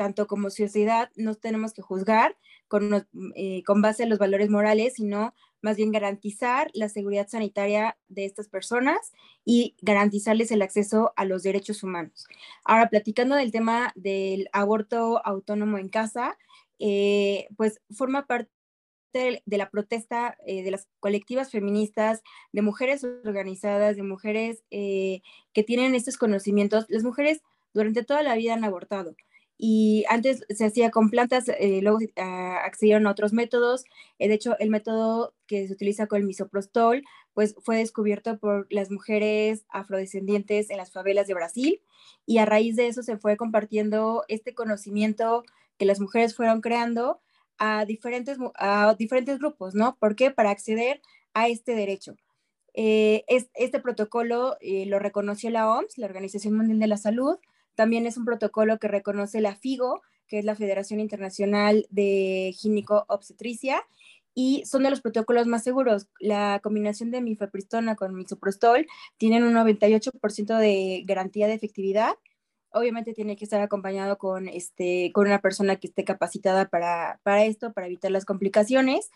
tanto 0.00 0.26
como 0.26 0.48
sociedad, 0.48 1.10
no 1.14 1.34
tenemos 1.34 1.74
que 1.74 1.82
juzgar 1.82 2.34
con, 2.68 3.06
eh, 3.34 3.62
con 3.64 3.82
base 3.82 4.04
en 4.04 4.08
los 4.08 4.18
valores 4.18 4.48
morales, 4.48 4.94
sino 4.94 5.34
más 5.62 5.76
bien 5.76 5.92
garantizar 5.92 6.70
la 6.74 6.88
seguridad 6.88 7.28
sanitaria 7.28 7.96
de 8.08 8.24
estas 8.24 8.48
personas 8.48 9.12
y 9.44 9.76
garantizarles 9.82 10.50
el 10.50 10.62
acceso 10.62 11.12
a 11.16 11.24
los 11.24 11.42
derechos 11.42 11.82
humanos. 11.82 12.26
Ahora, 12.64 12.88
platicando 12.88 13.36
del 13.36 13.52
tema 13.52 13.92
del 13.94 14.48
aborto 14.52 15.24
autónomo 15.26 15.78
en 15.78 15.88
casa, 15.88 16.36
eh, 16.78 17.48
pues 17.56 17.80
forma 17.90 18.26
parte 18.26 18.50
de, 19.12 19.42
la 19.58 19.70
protesta 19.70 20.36
eh, 20.46 20.62
de 20.62 20.70
las 20.70 20.88
colectivas 21.00 21.50
feministas, 21.50 22.22
de 22.52 22.62
mujeres 22.62 23.04
organizadas, 23.04 23.96
de 23.96 24.02
mujeres 24.02 24.62
que 24.70 25.64
tienen 25.66 25.94
estos 25.94 26.16
conocimientos. 26.16 26.86
Las 26.88 27.02
mujeres 27.02 27.42
durante 27.74 28.04
toda 28.04 28.22
la 28.22 28.36
vida 28.36 28.54
han 28.54 28.64
abortado 28.64 29.14
y 29.62 30.06
antes 30.08 30.42
se 30.48 30.64
hacía 30.64 30.90
con 30.90 31.10
plantas, 31.10 31.46
eh, 31.48 31.80
luego 31.82 31.98
ah, 32.16 32.62
accedieron 32.64 33.06
a 33.06 33.10
otros 33.10 33.34
métodos. 33.34 33.84
Eh, 34.18 34.26
de 34.26 34.34
hecho, 34.34 34.58
el 34.58 34.70
método 34.70 35.34
que 35.46 35.66
se 35.66 35.74
utiliza 35.74 36.06
con 36.06 36.18
el 36.18 36.26
misoprostol, 36.26 37.04
pues 37.34 37.54
fue 37.60 37.76
descubierto 37.76 38.38
por 38.38 38.66
las 38.70 38.90
mujeres 38.90 39.66
afrodescendientes 39.68 40.70
en 40.70 40.78
las 40.78 40.90
favelas 40.90 41.26
de 41.26 41.34
Brasil 41.34 41.82
y 42.24 42.38
a 42.38 42.46
raíz 42.46 42.74
de 42.74 42.86
eso 42.86 43.02
se 43.02 43.18
fue 43.18 43.36
compartiendo 43.36 44.24
este 44.28 44.54
conocimiento 44.54 45.44
que 45.76 45.84
las 45.84 46.00
mujeres 46.00 46.34
fueron 46.34 46.62
creando 46.62 47.20
a 47.58 47.84
diferentes, 47.84 48.38
a 48.54 48.94
diferentes 48.98 49.38
grupos, 49.40 49.74
¿no? 49.74 49.98
¿Por 50.00 50.16
qué? 50.16 50.30
Para 50.30 50.48
acceder 50.48 51.02
a 51.34 51.48
este 51.48 51.74
derecho. 51.74 52.16
Eh, 52.72 53.24
es, 53.28 53.50
este 53.52 53.78
protocolo 53.78 54.56
lo 54.62 54.98
reconoció 54.98 55.50
la 55.50 55.70
OMS, 55.70 55.98
la 55.98 56.06
Organización 56.06 56.56
Mundial 56.56 56.78
de 56.78 56.86
la 56.86 56.96
Salud, 56.96 57.36
también 57.74 58.06
es 58.06 58.16
un 58.16 58.24
protocolo 58.24 58.78
que 58.78 58.88
reconoce 58.88 59.40
la 59.40 59.56
FIGO, 59.56 60.02
que 60.26 60.38
es 60.38 60.44
la 60.44 60.54
Federación 60.54 61.00
Internacional 61.00 61.86
de 61.90 62.54
Gineco-Obstetricia, 62.56 63.82
y 64.34 64.64
son 64.64 64.84
de 64.84 64.90
los 64.90 65.00
protocolos 65.00 65.46
más 65.46 65.64
seguros. 65.64 66.06
La 66.18 66.60
combinación 66.62 67.10
de 67.10 67.20
mifepristona 67.20 67.96
con 67.96 68.14
misoprostol 68.14 68.86
tienen 69.18 69.42
un 69.42 69.54
98% 69.54 70.56
de 70.58 71.02
garantía 71.04 71.48
de 71.48 71.54
efectividad. 71.54 72.14
Obviamente 72.72 73.14
tiene 73.14 73.36
que 73.36 73.44
estar 73.44 73.60
acompañado 73.60 74.18
con, 74.18 74.48
este, 74.48 75.10
con 75.12 75.26
una 75.26 75.40
persona 75.40 75.76
que 75.76 75.88
esté 75.88 76.04
capacitada 76.04 76.68
para, 76.68 77.20
para 77.22 77.44
esto, 77.44 77.72
para 77.72 77.86
evitar 77.86 78.10
las 78.10 78.24
complicaciones 78.24 79.10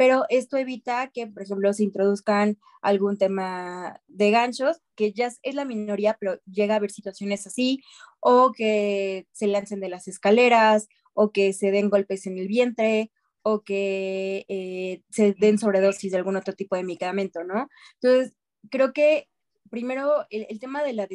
pero 0.00 0.24
esto 0.30 0.56
evita 0.56 1.10
que, 1.12 1.26
por 1.26 1.42
ejemplo, 1.42 1.74
se 1.74 1.84
introduzcan 1.84 2.56
algún 2.80 3.18
tema 3.18 4.00
de 4.08 4.30
ganchos, 4.30 4.80
que 4.94 5.12
ya 5.12 5.30
es 5.42 5.54
la 5.54 5.66
minoría, 5.66 6.16
pero 6.18 6.40
llega 6.50 6.72
a 6.72 6.78
haber 6.78 6.90
situaciones 6.90 7.46
así, 7.46 7.82
o 8.18 8.52
que 8.52 9.26
se 9.30 9.46
lancen 9.46 9.80
de 9.80 9.90
las 9.90 10.08
escaleras, 10.08 10.88
o 11.12 11.32
que 11.32 11.52
se 11.52 11.70
den 11.70 11.90
golpes 11.90 12.26
en 12.26 12.38
el 12.38 12.48
vientre, 12.48 13.12
o 13.42 13.62
que 13.62 14.46
eh, 14.48 15.02
se 15.10 15.34
den 15.34 15.58
sobredosis 15.58 16.12
de 16.12 16.16
algún 16.16 16.36
otro 16.36 16.54
tipo 16.54 16.76
de 16.76 16.84
medicamento, 16.84 17.44
¿no? 17.44 17.68
Entonces, 18.00 18.34
creo 18.70 18.94
que 18.94 19.28
primero 19.68 20.24
el, 20.30 20.58
tema 20.60 20.82
de 20.82 20.94
la, 20.94 21.08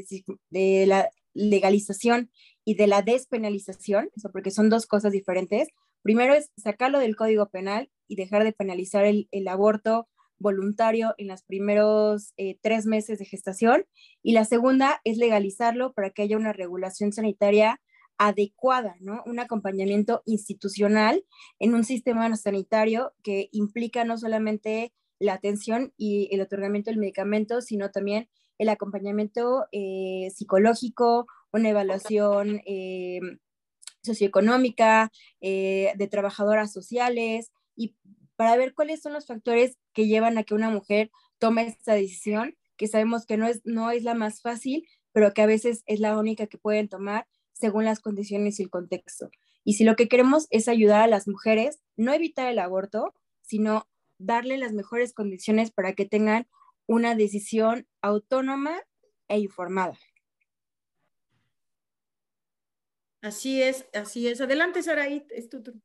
de 0.52 0.86
la 0.86 1.10
legalización 1.36 2.32
y 2.64 2.74
de 2.74 2.88
la 2.88 3.04
despenalización, 3.04 4.10
eso 4.16 4.32
porque 4.32 4.50
son 4.50 4.70
dos 4.70 4.88
cosas 4.88 5.12
diferentes, 5.12 5.68
Primero 6.06 6.36
es 6.36 6.52
sacarlo 6.56 7.00
del 7.00 7.16
Código 7.16 7.50
Penal 7.50 7.90
y 8.08 8.16
dejar 8.16 8.44
de 8.44 8.54
penalizar 8.54 9.06
el, 9.06 9.48
aborto 9.48 10.08
voluntario 10.38 11.16
en 11.18 11.30
los 11.30 11.42
primeros 11.42 12.32
eh, 12.38 12.60
tres 12.62 12.86
meses 12.86 13.18
de 13.18 13.26
gestación. 13.26 13.88
Y 14.22 14.34
la 14.34 14.46
segunda 14.46 15.02
es 15.04 15.18
legalizarlo 15.18 15.94
para 15.94 16.12
que 16.12 16.22
haya 16.22 16.38
una 16.38 16.54
regulación 16.54 17.12
sanitaria 17.12 17.82
adecuada, 18.20 18.98
¿no? 19.00 19.24
Un 19.26 19.40
acompañamiento 19.40 20.22
institucional 20.26 21.26
en 21.58 21.74
un 21.74 21.84
sistema 21.84 22.36
sanitario 22.36 23.14
que 23.24 23.50
implica 23.52 24.06
no 24.06 24.20
solamente 24.20 24.94
la 25.18 25.34
atención 25.34 25.92
y 25.98 26.30
el 26.32 26.42
otorgamiento 26.42 26.92
del 26.92 27.00
medicamento, 27.00 27.62
sino 27.62 27.90
también 27.90 28.30
el 28.58 28.70
acompañamiento 28.70 29.66
eh, 29.72 30.30
psicológico, 30.34 31.28
una 31.52 31.70
evaluación 31.70 32.62
eh, 32.66 33.20
socioeconómica, 34.04 35.12
eh, 35.42 35.94
de 35.96 36.08
trabajadoras 36.08 36.72
sociales, 36.72 37.52
y 37.76 37.96
para 38.36 38.56
ver 38.58 38.74
cuáles 38.74 39.02
son 39.02 39.14
los 39.14 39.28
factores 39.28 39.78
que 39.94 40.08
llevan 40.08 40.38
a 40.38 40.44
que 40.44 40.54
una 40.54 40.70
mujer 40.70 41.12
tome 41.40 41.68
esta 41.68 41.94
decisión, 41.94 42.56
que 42.78 42.88
sabemos 42.88 43.26
que 43.26 43.38
no 43.38 43.48
es, 43.48 43.62
no 43.64 43.92
es 43.92 44.04
la 44.04 44.14
más 44.14 44.42
fácil, 44.42 44.88
pero 45.12 45.34
que 45.34 45.42
a 45.42 45.46
veces 45.46 45.84
es 45.86 46.00
la 46.00 46.18
única 46.18 46.48
que 46.48 46.58
pueden 46.58 46.90
tomar 46.90 47.28
según 47.54 47.86
las 47.86 48.02
condiciones 48.02 48.60
y 48.60 48.64
el 48.64 48.70
contexto. 48.70 49.30
Y 49.64 49.74
si 49.74 49.84
lo 49.84 49.96
que 49.96 50.08
queremos 50.08 50.48
es 50.50 50.68
ayudar 50.68 51.02
a 51.02 51.08
las 51.08 51.28
mujeres, 51.28 51.80
no 51.96 52.14
evitar 52.14 52.48
el 52.48 52.60
aborto, 52.60 53.14
sino 53.42 53.88
darle 54.18 54.58
las 54.58 54.74
mejores 54.74 55.14
condiciones 55.14 55.72
para 55.72 55.94
que 55.94 56.06
tengan 56.06 56.48
una 56.88 57.16
decisión 57.16 57.88
autónoma 58.02 58.80
e 59.28 59.40
informada. 59.40 59.98
Así 63.22 63.62
es, 63.62 63.88
así 63.94 64.28
es. 64.28 64.40
Adelante, 64.40 64.84
Saraí, 64.84 65.26
es 65.32 65.50
tu 65.50 65.64
turno. 65.64 65.82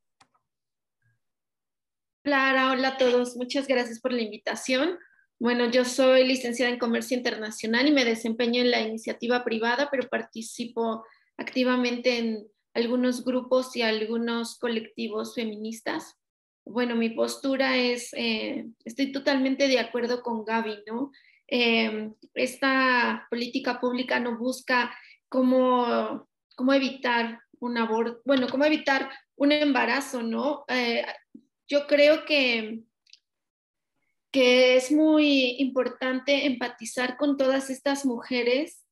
Clara, 2.23 2.71
hola 2.71 2.89
a 2.89 2.97
todos. 2.99 3.35
Muchas 3.37 3.67
gracias 3.67 3.99
por 3.99 4.13
la 4.13 4.21
invitación. 4.21 4.99
Bueno, 5.39 5.71
yo 5.71 5.87
soy 5.87 6.27
licenciada 6.27 6.71
en 6.71 6.79
Comercio 6.79 7.17
Internacional 7.17 7.89
y 7.89 7.93
me 7.93 8.05
desempeño 8.05 8.61
en 8.61 8.71
la 8.71 8.83
iniciativa 8.83 9.43
privada, 9.43 9.89
pero 9.91 10.07
participo 10.07 11.03
activamente 11.39 12.19
en 12.19 12.47
algunos 12.75 13.25
grupos 13.25 13.75
y 13.75 13.81
algunos 13.81 14.59
colectivos 14.59 15.35
feministas. 15.35 16.20
Bueno, 16.65 16.95
mi 16.95 17.11
postura 17.11 17.77
es, 17.77 18.11
eh, 18.15 18.67
estoy 18.85 19.13
totalmente 19.13 19.67
de 19.69 19.79
acuerdo 19.79 20.23
con 20.23 20.45
Gaby, 20.45 20.85
¿no? 20.87 21.11
Eh, 21.49 22.11
esta 22.35 23.27
política 23.29 23.81
pública 23.81 24.21
no 24.21 24.39
busca 24.39 24.95
cómo 25.29 26.29
cómo 26.61 26.75
evitar 26.75 27.41
un 27.59 27.79
aborto, 27.79 28.21
bueno, 28.27 28.47
cómo 28.51 28.67
evitar 28.67 29.11
un 29.37 29.51
embarazo, 29.51 30.23
¿no? 30.23 30.67
Eh, 30.69 31.03
yo 31.67 31.87
creo 31.87 32.27
que, 32.27 32.81
que 34.31 34.77
es 34.77 34.93
muy 34.93 35.57
importante 35.59 36.45
empatizar 36.45 37.17
con 37.17 37.39
todas 37.39 37.71
estas 37.71 38.05
mujeres 38.05 38.85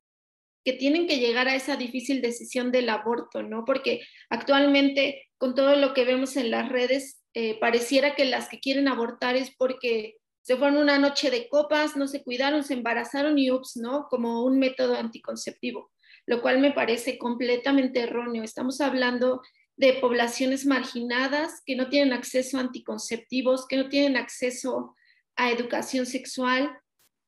que 0.65 0.73
tienen 0.73 1.07
que 1.07 1.19
llegar 1.19 1.47
a 1.47 1.57
esa 1.57 1.77
difícil 1.77 2.23
decisión 2.23 2.73
del 2.73 2.89
aborto, 2.89 3.43
¿no? 3.43 3.67
Porque 3.67 4.01
actualmente, 4.31 5.29
con 5.37 5.55
todo 5.55 5.77
lo 5.77 5.93
que 5.93 6.07
vemos 6.07 6.37
en 6.37 6.51
las 6.51 6.71
redes, 6.71 7.18
eh, 7.35 7.58
pareciera 7.61 8.14
que 8.14 8.25
las 8.25 8.49
que 8.49 8.61
quieren 8.61 8.88
abortar 8.88 9.37
es 9.37 9.54
porque 9.56 10.16
se 10.42 10.56
fueron 10.56 10.78
una 10.78 10.99
noche 10.99 11.30
de 11.30 11.49
copas, 11.49 11.97
no 11.97 12.08
se 12.08 12.23
cuidaron, 12.23 12.64
se 12.64 12.75
embarazaron 12.75 13.38
y 13.38 13.50
ups, 13.50 13.76
¿no? 13.76 14.06
Como 14.08 14.44
un 14.44 14.58
método 14.58 14.97
anticonceptivo 14.97 15.90
lo 16.28 16.42
cual 16.42 16.61
me 16.61 16.73
parece 16.73 17.16
completamente 17.16 18.00
erróneo. 18.00 18.42
Estamos 18.42 18.82
hablando 18.82 19.40
de 19.78 19.94
poblaciones 19.94 20.66
marginadas 20.66 21.62
que 21.64 21.75
no 21.75 21.88
tienen 21.88 22.12
acceso 22.12 22.58
a 22.58 22.61
anticonceptivos, 22.61 23.66
que 23.66 23.78
no 23.78 23.88
tienen 23.88 24.18
acceso 24.18 24.94
a 25.37 25.50
educación 25.50 26.04
sexual, 26.04 26.78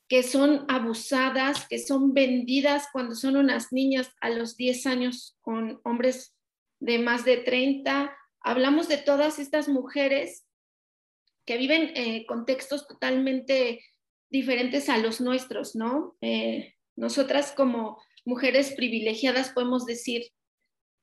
que 0.06 0.22
son 0.22 0.66
abusadas, 0.68 1.66
que 1.66 1.78
son 1.78 2.12
vendidas 2.12 2.88
cuando 2.92 3.14
son 3.14 3.36
unas 3.36 3.72
niñas 3.72 4.10
a 4.20 4.28
los 4.28 4.58
10 4.58 4.84
años 4.84 5.38
con 5.40 5.80
hombres 5.84 6.36
de 6.78 6.98
más 6.98 7.24
de 7.24 7.38
30. 7.38 8.14
Hablamos 8.42 8.88
de 8.88 8.98
todas 8.98 9.38
estas 9.38 9.68
mujeres 9.68 10.46
que 11.46 11.58
viven 11.58 11.92
en 11.96 12.24
contextos 12.24 12.86
totalmente 12.86 13.84
diferentes 14.30 14.88
a 14.88 14.98
los 14.98 15.20
nuestros, 15.20 15.74
¿no? 15.74 16.16
Eh, 16.20 16.74
nosotras 16.96 17.52
como 17.52 18.02
mujeres 18.24 18.72
privilegiadas 18.72 19.50
podemos 19.50 19.86
decir, 19.86 20.28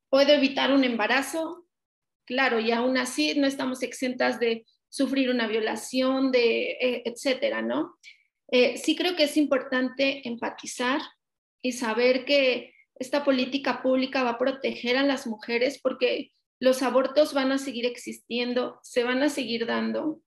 ¿puedo 0.10 0.32
evitar 0.32 0.72
un 0.72 0.84
embarazo? 0.84 1.65
Claro, 2.25 2.60
y 2.60 2.72
aún 2.72 2.98
así 2.98 3.36
no 3.38 3.48
estamos 3.48 3.84
exentas 3.84 4.39
de 4.39 4.65
sufrir 4.89 5.29
una 5.29 5.48
violación, 5.48 6.32
de, 6.32 6.72
eh, 6.72 7.03
etcétera, 7.06 7.62
¿no? 7.62 7.98
Eh, 8.50 8.77
sí 8.77 8.96
creo 8.96 9.15
que 9.15 9.24
es 9.24 9.36
importante 9.38 10.27
empatizar 10.27 11.01
y 11.62 11.74
saber 11.74 12.25
que 12.25 12.74
esta 12.96 13.24
política 13.24 13.82
pública 13.82 14.24
va 14.24 14.32
a 14.32 14.38
proteger 14.38 14.98
a 14.98 15.03
las 15.03 15.27
mujeres 15.27 15.79
porque 15.82 16.32
los 16.59 16.81
abortos 16.81 17.33
van 17.33 17.51
a 17.51 17.57
seguir 17.57 17.85
existiendo, 17.85 18.79
se 18.83 19.03
van 19.03 19.21
a 19.21 19.29
seguir 19.29 19.65
dando. 19.65 20.21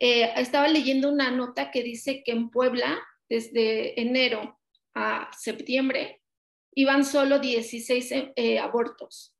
Eh, 0.00 0.32
estaba 0.36 0.68
leyendo 0.68 1.10
una 1.10 1.30
nota 1.30 1.70
que 1.70 1.82
dice 1.82 2.22
que 2.24 2.32
en 2.32 2.50
Puebla, 2.50 2.98
desde 3.28 4.00
enero 4.00 4.58
a 4.94 5.30
septiembre, 5.36 6.20
iban 6.74 7.04
solo 7.04 7.38
16 7.38 8.12
eh, 8.36 8.58
abortos. 8.58 9.34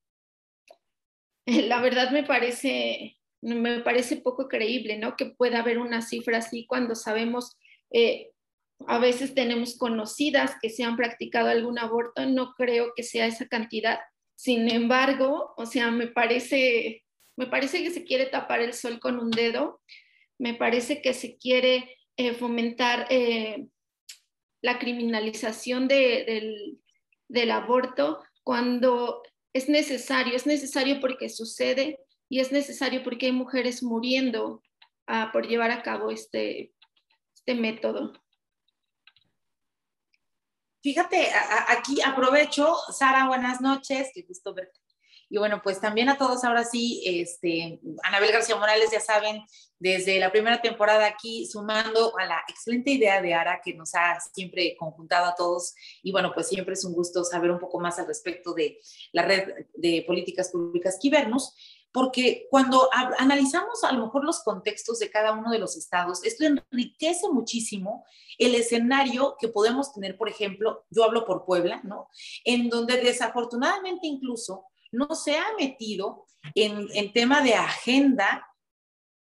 La 1.46 1.80
verdad 1.80 2.10
me 2.10 2.24
parece, 2.24 3.16
me 3.40 3.80
parece 3.80 4.16
poco 4.16 4.48
creíble, 4.48 4.98
¿no? 4.98 5.16
Que 5.16 5.26
pueda 5.26 5.60
haber 5.60 5.78
una 5.78 6.02
cifra 6.02 6.38
así 6.38 6.66
cuando 6.66 6.94
sabemos, 6.94 7.56
eh, 7.92 8.32
a 8.86 8.98
veces 8.98 9.34
tenemos 9.34 9.76
conocidas 9.76 10.56
que 10.60 10.70
se 10.70 10.84
han 10.84 10.96
practicado 10.96 11.48
algún 11.48 11.78
aborto, 11.78 12.24
no 12.26 12.54
creo 12.54 12.92
que 12.94 13.02
sea 13.02 13.26
esa 13.26 13.48
cantidad. 13.48 13.98
Sin 14.38 14.70
embargo, 14.70 15.52
o 15.56 15.66
sea, 15.66 15.90
me 15.90 16.06
parece, 16.06 17.04
me 17.36 17.48
parece 17.48 17.82
que 17.82 17.90
se 17.90 18.04
quiere 18.04 18.26
tapar 18.26 18.60
el 18.60 18.72
sol 18.72 19.00
con 19.00 19.18
un 19.18 19.32
dedo, 19.32 19.80
me 20.38 20.54
parece 20.54 21.02
que 21.02 21.12
se 21.12 21.36
quiere 21.38 21.96
eh, 22.16 22.34
fomentar 22.34 23.08
eh, 23.10 23.66
la 24.62 24.78
criminalización 24.78 25.88
del, 25.88 26.80
aborto 27.50 28.22
cuando 28.44 29.24
es 29.52 29.68
necesario, 29.68 30.36
es 30.36 30.46
necesario 30.46 31.00
porque 31.00 31.30
sucede 31.30 31.98
y 32.28 32.38
es 32.38 32.52
necesario 32.52 33.02
porque 33.02 33.26
hay 33.26 33.32
mujeres 33.32 33.82
muriendo 33.82 34.62
uh, 35.08 35.32
por 35.32 35.48
llevar 35.48 35.72
a 35.72 35.82
cabo 35.82 36.12
este, 36.12 36.72
este 37.34 37.56
método. 37.56 38.12
Fíjate, 40.80 41.28
aquí 41.68 42.00
aprovecho, 42.04 42.76
Sara, 42.92 43.26
buenas 43.26 43.60
noches, 43.60 44.10
qué 44.14 44.22
gusto 44.22 44.54
verte. 44.54 44.78
Y 45.28 45.36
bueno, 45.36 45.60
pues 45.62 45.80
también 45.80 46.08
a 46.08 46.16
todos 46.16 46.44
ahora 46.44 46.64
sí, 46.64 47.02
este, 47.04 47.80
Anabel 48.04 48.32
García 48.32 48.56
Morales, 48.56 48.90
ya 48.90 49.00
saben, 49.00 49.42
desde 49.78 50.18
la 50.20 50.30
primera 50.30 50.62
temporada 50.62 51.06
aquí, 51.06 51.46
sumando 51.46 52.16
a 52.18 52.24
la 52.24 52.42
excelente 52.48 52.92
idea 52.92 53.20
de 53.20 53.34
Ara 53.34 53.60
que 53.62 53.74
nos 53.74 53.94
ha 53.94 54.18
siempre 54.32 54.76
conjuntado 54.78 55.26
a 55.26 55.34
todos. 55.34 55.74
Y 56.02 56.12
bueno, 56.12 56.32
pues 56.32 56.48
siempre 56.48 56.74
es 56.74 56.84
un 56.84 56.94
gusto 56.94 57.24
saber 57.24 57.50
un 57.50 57.58
poco 57.58 57.78
más 57.78 57.98
al 57.98 58.06
respecto 58.06 58.54
de 58.54 58.78
la 59.12 59.22
red 59.22 59.66
de 59.74 60.04
políticas 60.06 60.50
públicas 60.50 60.98
Kibernos 61.00 61.54
porque 61.98 62.46
cuando 62.48 62.88
analizamos 63.18 63.82
a 63.82 63.90
lo 63.90 64.04
mejor 64.04 64.24
los 64.24 64.44
contextos 64.44 65.00
de 65.00 65.10
cada 65.10 65.32
uno 65.32 65.50
de 65.50 65.58
los 65.58 65.76
estados, 65.76 66.22
esto 66.22 66.44
enriquece 66.44 67.28
muchísimo 67.28 68.04
el 68.38 68.54
escenario 68.54 69.34
que 69.36 69.48
podemos 69.48 69.92
tener, 69.92 70.16
por 70.16 70.28
ejemplo, 70.28 70.86
yo 70.90 71.02
hablo 71.02 71.24
por 71.24 71.44
Puebla, 71.44 71.80
¿no? 71.82 72.08
En 72.44 72.68
donde 72.68 72.98
desafortunadamente 73.02 74.06
incluso 74.06 74.66
no 74.92 75.12
se 75.16 75.38
ha 75.38 75.46
metido 75.58 76.26
en, 76.54 77.12
tema 77.12 77.42
de 77.42 77.54
agenda 77.54 78.46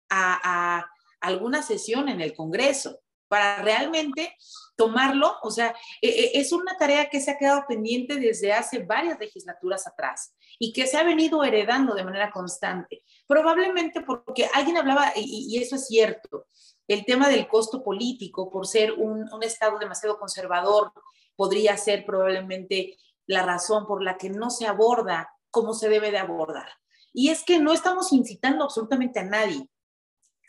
a 0.09 0.85
alguna 1.19 1.63
sesión 1.63 2.07
en 2.07 2.21
el 2.21 2.33
Congreso 2.33 3.01
para 3.31 3.61
realmente 3.61 4.35
tomarlo, 4.75 5.37
o 5.41 5.51
sea, 5.51 5.73
e, 6.01 6.09
e, 6.09 6.31
es 6.41 6.51
una 6.51 6.75
tarea 6.77 7.09
que 7.09 7.21
se 7.21 7.31
ha 7.31 7.37
quedado 7.37 7.63
pendiente 7.65 8.17
desde 8.17 8.51
hace 8.51 8.79
varias 8.79 9.17
legislaturas 9.17 9.87
atrás 9.87 10.35
y 10.59 10.73
que 10.73 10.85
se 10.85 10.97
ha 10.97 11.03
venido 11.03 11.41
heredando 11.41 11.93
de 11.93 12.03
manera 12.03 12.29
constante. 12.29 13.05
Probablemente 13.25 14.01
porque 14.01 14.49
alguien 14.53 14.75
hablaba, 14.75 15.13
y, 15.15 15.57
eso 15.61 15.77
es 15.77 15.87
cierto, 15.87 16.45
el 16.89 17.05
tema 17.05 17.29
del 17.29 17.47
costo 17.47 17.81
político 17.81 18.49
por 18.49 18.67
ser 18.67 18.91
un, 18.91 19.29
Estado 19.43 19.79
demasiado 19.79 20.19
conservador 20.19 20.91
podría 21.37 21.77
ser 21.77 22.05
probablemente 22.05 22.97
la 23.27 23.43
razón 23.43 23.87
por 23.87 24.03
la 24.03 24.17
que 24.17 24.29
no 24.29 24.49
se 24.49 24.67
aborda 24.67 25.29
como 25.51 25.73
se 25.73 25.87
debe 25.87 26.11
de 26.11 26.17
abordar. 26.17 26.67
Y 27.13 27.29
es 27.29 27.45
que 27.45 27.59
no 27.59 27.71
estamos 27.71 28.11
incitando 28.11 28.65
absolutamente 28.65 29.21
a 29.21 29.23
nadie 29.23 29.69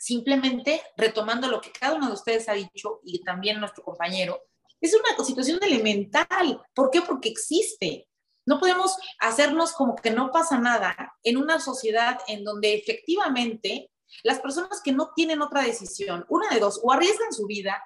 simplemente 0.03 0.81
retomando 0.97 1.47
lo 1.47 1.61
que 1.61 1.71
cada 1.71 1.95
uno 1.95 2.07
de 2.07 2.13
ustedes 2.13 2.49
ha 2.49 2.53
dicho 2.53 2.99
y 3.05 3.23
también 3.23 3.61
nuestro 3.61 3.85
compañero, 3.85 4.41
es 4.81 4.93
una 4.93 5.23
situación 5.23 5.59
elemental. 5.61 6.61
¿Por 6.73 6.91
qué? 6.91 7.01
Porque 7.01 7.29
existe. 7.29 8.09
No 8.45 8.59
podemos 8.59 8.97
hacernos 9.19 9.71
como 9.71 9.95
que 9.95 10.11
no 10.11 10.29
pasa 10.29 10.59
nada 10.59 11.15
en 11.23 11.37
una 11.37 11.61
sociedad 11.61 12.19
en 12.27 12.43
donde 12.43 12.73
efectivamente 12.73 13.91
las 14.23 14.41
personas 14.41 14.81
que 14.83 14.91
no 14.91 15.13
tienen 15.15 15.41
otra 15.41 15.61
decisión, 15.61 16.25
una 16.27 16.49
de 16.49 16.59
dos, 16.59 16.81
o 16.83 16.91
arriesgan 16.91 17.31
su 17.31 17.45
vida 17.45 17.81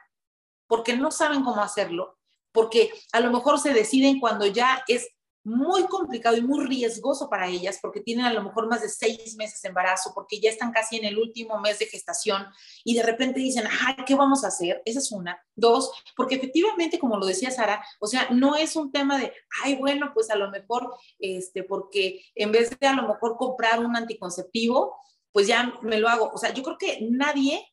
porque 0.66 0.98
no 0.98 1.12
saben 1.12 1.44
cómo 1.44 1.62
hacerlo, 1.62 2.18
porque 2.52 2.92
a 3.12 3.20
lo 3.20 3.32
mejor 3.32 3.60
se 3.60 3.74
deciden 3.74 4.20
cuando 4.20 4.48
ya 4.48 4.84
es 4.88 5.08
muy 5.48 5.88
complicado 5.88 6.36
y 6.36 6.42
muy 6.42 6.66
riesgoso 6.66 7.30
para 7.30 7.48
ellas 7.48 7.80
porque 7.82 8.02
tienen 8.02 8.26
a 8.26 8.34
lo 8.34 8.44
mejor 8.44 8.68
más 8.68 8.82
de 8.82 8.90
seis 8.90 9.38
meses 9.38 9.62
de 9.62 9.70
embarazo, 9.70 10.12
porque 10.14 10.42
ya 10.42 10.50
están 10.50 10.74
casi 10.74 10.98
en 10.98 11.06
el 11.06 11.18
último 11.18 11.58
mes 11.62 11.80
de 11.80 11.86
gestación 11.86 12.46
y 12.84 12.96
de 12.96 13.04
repente 13.04 13.40
dicen, 13.40 13.64
ay, 13.86 13.96
¿qué 14.06 14.14
vamos 14.14 14.44
a 14.44 14.50
hacer? 14.50 14.82
Esa 14.84 15.00
es 15.00 15.10
una. 15.10 15.42
Dos, 15.56 15.90
porque 16.18 16.36
efectivamente, 16.36 17.00
como 17.00 17.16
lo 17.16 17.26
decía 17.26 17.50
Sara, 17.50 17.82
o 18.02 18.08
sea, 18.08 18.28
no 18.30 18.58
es 18.58 18.76
un 18.76 18.92
tema 18.92 19.18
de, 19.18 19.32
ay, 19.64 19.76
bueno, 19.76 20.12
pues 20.14 20.30
a 20.30 20.36
lo 20.36 20.52
mejor, 20.52 20.94
este, 21.18 21.64
porque 21.64 22.26
en 22.36 22.52
vez 22.52 22.78
de 22.78 22.86
a 22.86 22.94
lo 22.94 23.08
mejor 23.08 23.38
comprar 23.38 23.80
un 23.80 23.96
anticonceptivo, 23.96 24.98
pues 25.32 25.48
ya 25.48 25.74
me 25.82 25.98
lo 25.98 26.10
hago. 26.10 26.30
O 26.34 26.38
sea, 26.38 26.54
yo 26.54 26.62
creo 26.62 26.78
que 26.78 27.08
nadie 27.10 27.66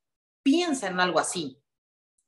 piensa 0.44 0.86
en 0.86 1.00
algo 1.00 1.18
así 1.18 1.60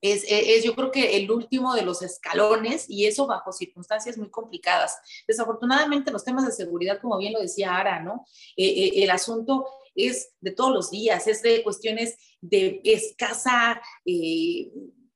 es, 0.00 0.64
yo 0.64 0.74
creo 0.74 0.90
que 0.90 1.16
el 1.16 1.30
último 1.30 1.74
de 1.74 1.82
los 1.82 2.02
escalones 2.02 2.88
y 2.88 3.06
eso 3.06 3.26
bajo 3.26 3.52
circunstancias 3.52 4.18
muy 4.18 4.30
complicadas. 4.30 4.98
Desafortunadamente 5.26 6.10
los 6.10 6.24
temas 6.24 6.46
de 6.46 6.52
seguridad, 6.52 7.00
como 7.00 7.18
bien 7.18 7.32
lo 7.32 7.40
decía 7.40 7.76
Ara, 7.76 8.00
¿no? 8.00 8.26
Eh, 8.56 8.66
eh, 8.66 9.04
el 9.04 9.10
asunto 9.10 9.66
es 9.94 10.34
de 10.40 10.52
todos 10.52 10.72
los 10.72 10.90
días, 10.90 11.26
es 11.26 11.42
de 11.42 11.62
cuestiones 11.62 12.16
de 12.40 12.80
escasa, 12.84 13.80
eh, 14.04 14.70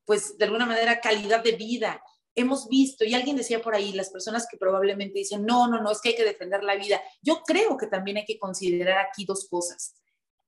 pues 0.05 0.39
de 0.39 0.45
alguna 0.47 0.67
manera, 0.67 1.01
calidad 1.01 1.43
de 1.43 1.53
vida. 1.53 2.03
Hemos 2.35 2.69
visto, 2.69 3.05
y 3.05 3.15
alguien 3.15 3.37
decía 3.37 3.61
por 3.61 3.75
ahí, 3.75 3.93
las 3.93 4.09
personas 4.09 4.47
que 4.51 4.57
probablemente 4.57 5.19
dicen, 5.19 5.45
no, 5.45 5.69
no, 5.69 5.83
no, 5.83 5.91
es 5.91 6.01
que 6.01 6.11
hay 6.11 6.17
que 6.17 6.25
defender 6.25 6.65
la 6.65 6.77
vida. 6.77 7.01
Yo 7.21 7.43
creo 7.43 7.77
que 7.77 7.87
también 7.87 8.17
hay 8.17 8.25
que 8.25 8.39
considerar 8.39 8.99
aquí 8.99 9.25
dos 9.27 9.47
cosas. 9.49 9.95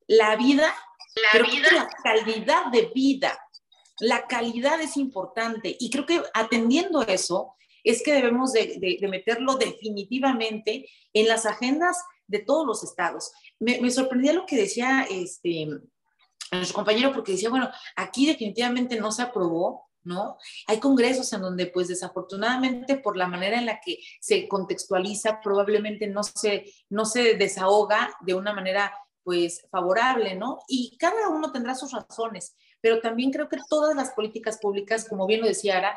La 0.06 0.36
vida, 0.36 0.74
la, 1.32 1.42
vida. 1.42 1.68
la 1.72 1.88
calidad 2.02 2.66
de 2.72 2.90
vida 2.94 3.38
la 4.02 4.26
calidad 4.26 4.80
es 4.80 4.96
importante 4.96 5.76
y 5.78 5.88
creo 5.88 6.04
que 6.04 6.20
atendiendo 6.34 7.02
eso 7.02 7.54
es 7.84 8.02
que 8.02 8.12
debemos 8.12 8.52
de, 8.52 8.98
meterlo 9.08 9.54
definitivamente 9.54 10.88
en 11.12 11.28
las 11.28 11.46
agendas 11.46 11.96
de 12.26 12.40
todos 12.40 12.66
los 12.66 12.82
estados. 12.82 13.30
Me, 13.60 13.88
sorprendía 13.92 14.32
lo 14.32 14.44
que 14.44 14.56
decía 14.56 15.06
este, 15.08 15.68
nuestro 16.50 16.74
compañero 16.74 17.12
porque 17.12 17.32
decía, 17.32 17.48
bueno, 17.48 17.70
aquí 17.94 18.26
definitivamente 18.26 18.96
no 18.96 19.12
se 19.12 19.22
aprobó, 19.22 19.88
¿no? 20.02 20.36
Hay 20.66 20.80
congresos 20.80 21.32
en 21.32 21.42
donde, 21.42 21.66
pues 21.66 21.86
desafortunadamente, 21.86 22.96
por 22.96 23.16
la 23.16 23.28
manera 23.28 23.56
en 23.56 23.66
la 23.66 23.80
que 23.80 23.98
se 24.20 24.48
contextualiza, 24.48 25.40
probablemente 25.40 26.08
no 26.08 26.24
se, 26.24 26.72
no 26.88 27.04
se 27.04 27.34
desahoga 27.34 28.12
de 28.20 28.34
una 28.34 28.52
manera, 28.52 28.92
pues, 29.22 29.64
favorable, 29.70 30.34
¿no? 30.34 30.58
Y 30.66 30.96
cada 30.98 31.28
uno 31.28 31.52
tendrá 31.52 31.76
sus 31.76 31.92
razones, 31.92 32.56
pero 32.82 33.00
también 33.00 33.30
creo 33.30 33.48
que 33.48 33.56
todas 33.70 33.96
las 33.96 34.10
políticas 34.10 34.58
públicas, 34.58 35.08
como 35.08 35.26
bien 35.26 35.40
lo 35.40 35.46
decía 35.46 35.78
Ara, 35.78 35.96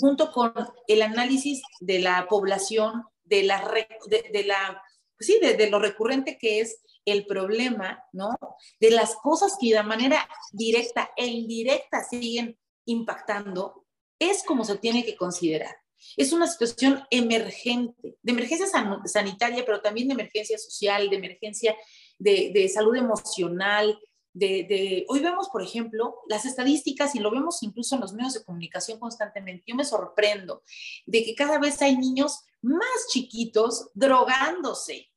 junto 0.00 0.32
con 0.32 0.52
el 0.88 1.02
análisis 1.02 1.62
de 1.80 2.00
la 2.00 2.26
población, 2.26 3.04
de 3.22 3.44
la, 3.44 3.62
de, 4.08 4.44
la 4.44 4.82
pues 5.16 5.26
sí, 5.26 5.38
de, 5.40 5.70
lo 5.70 5.78
recurrente 5.78 6.38
que 6.38 6.60
es 6.60 6.80
el 7.04 7.26
problema, 7.26 8.02
¿no? 8.12 8.36
De 8.80 8.90
las 8.90 9.14
cosas 9.16 9.56
que 9.60 9.74
de 9.74 9.82
manera 9.82 10.28
directa 10.52 11.10
e 11.16 11.26
indirecta 11.26 12.02
siguen 12.02 12.58
impactando, 12.86 13.84
es 14.18 14.42
como 14.42 14.64
se 14.64 14.78
tiene 14.78 15.04
que 15.04 15.16
considerar. 15.16 15.76
Es 16.16 16.32
una 16.32 16.46
situación 16.46 17.04
emergente, 17.10 18.16
de 18.22 18.32
emergencia 18.32 18.66
sanitaria, 19.04 19.64
pero 19.64 19.82
también 19.82 20.08
de 20.08 20.14
emergencia 20.14 20.58
social, 20.58 21.10
de 21.10 21.16
emergencia 21.16 21.76
de, 22.18 22.50
de 22.54 22.68
salud 22.68 22.96
emocional, 22.96 23.98
de, 24.36 25.06
hoy 25.08 25.20
vemos, 25.20 25.48
por 25.48 25.62
ejemplo, 25.62 26.20
las 26.28 26.44
estadísticas 26.44 27.14
y 27.14 27.20
lo 27.20 27.30
vemos 27.30 27.62
incluso 27.62 27.94
en 27.94 28.02
los 28.02 28.12
medios 28.12 28.34
de 28.34 28.44
comunicación 28.44 28.98
constantemente. 28.98 29.64
Yo 29.66 29.74
me 29.74 29.84
sorprendo 29.84 30.62
de 31.06 31.24
que 31.24 31.34
cada 31.34 31.58
vez 31.58 31.80
hay 31.80 31.96
niños 31.96 32.44
más 32.60 33.06
chiquitos 33.10 33.90
drogándose. 33.94 35.10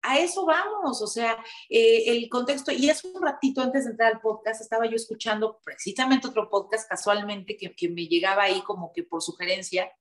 A 0.00 0.18
eso 0.18 0.46
vamos, 0.46 1.02
o 1.02 1.06
sea, 1.06 1.36
eh, 1.68 2.04
el 2.06 2.28
contexto, 2.28 2.72
y 2.72 2.88
hace 2.88 3.08
un 3.08 3.20
ratito 3.20 3.60
antes 3.60 3.84
de 3.84 3.90
entrar 3.90 4.14
al 4.14 4.20
podcast, 4.20 4.62
estaba 4.62 4.86
yo 4.86 4.94
escuchando 4.94 5.60
precisamente 5.62 6.28
otro 6.28 6.48
podcast 6.48 6.88
casualmente 6.88 7.56
que, 7.56 7.74
que 7.74 7.88
me 7.90 8.06
llegaba 8.06 8.44
ahí 8.44 8.62
como 8.62 8.92
que 8.92 9.02
por 9.02 9.22
sugerencia, 9.22 9.92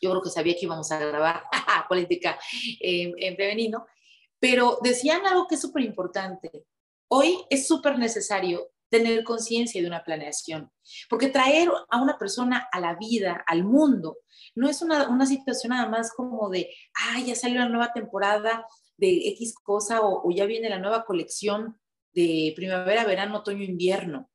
yo 0.00 0.10
creo 0.10 0.22
que 0.22 0.30
sabía 0.30 0.54
que 0.54 0.64
íbamos 0.64 0.90
a 0.90 0.98
grabar 0.98 1.44
política 1.88 2.38
eh, 2.80 3.12
en 3.18 3.36
femenino, 3.36 3.86
pero 4.40 4.78
decían 4.82 5.24
algo 5.26 5.46
que 5.46 5.54
es 5.54 5.60
súper 5.60 5.84
importante. 5.84 6.66
Hoy 7.14 7.44
es 7.50 7.68
súper 7.68 7.98
necesario 7.98 8.70
tener 8.88 9.22
conciencia 9.22 9.82
de 9.82 9.86
una 9.86 10.02
planeación, 10.02 10.72
porque 11.10 11.28
traer 11.28 11.68
a 11.90 12.00
una 12.00 12.16
persona 12.16 12.66
a 12.72 12.80
la 12.80 12.94
vida, 12.94 13.44
al 13.46 13.64
mundo, 13.64 14.16
no 14.54 14.66
es 14.66 14.80
una, 14.80 15.26
situación 15.26 15.72
nada 15.74 15.90
más 15.90 16.10
como 16.14 16.48
de, 16.48 16.74
ah, 16.94 17.20
ya 17.20 17.34
salió 17.34 17.58
la 17.58 17.68
nueva 17.68 17.92
temporada 17.92 18.64
de 18.96 19.28
X 19.28 19.56
cosa 19.62 20.00
o, 20.00 20.26
ya 20.30 20.46
viene 20.46 20.70
la 20.70 20.78
nueva 20.78 21.04
colección 21.04 21.78
de 22.14 22.54
primavera, 22.56 23.04
verano, 23.04 23.40
otoño, 23.40 23.62
invierno. 23.62 24.30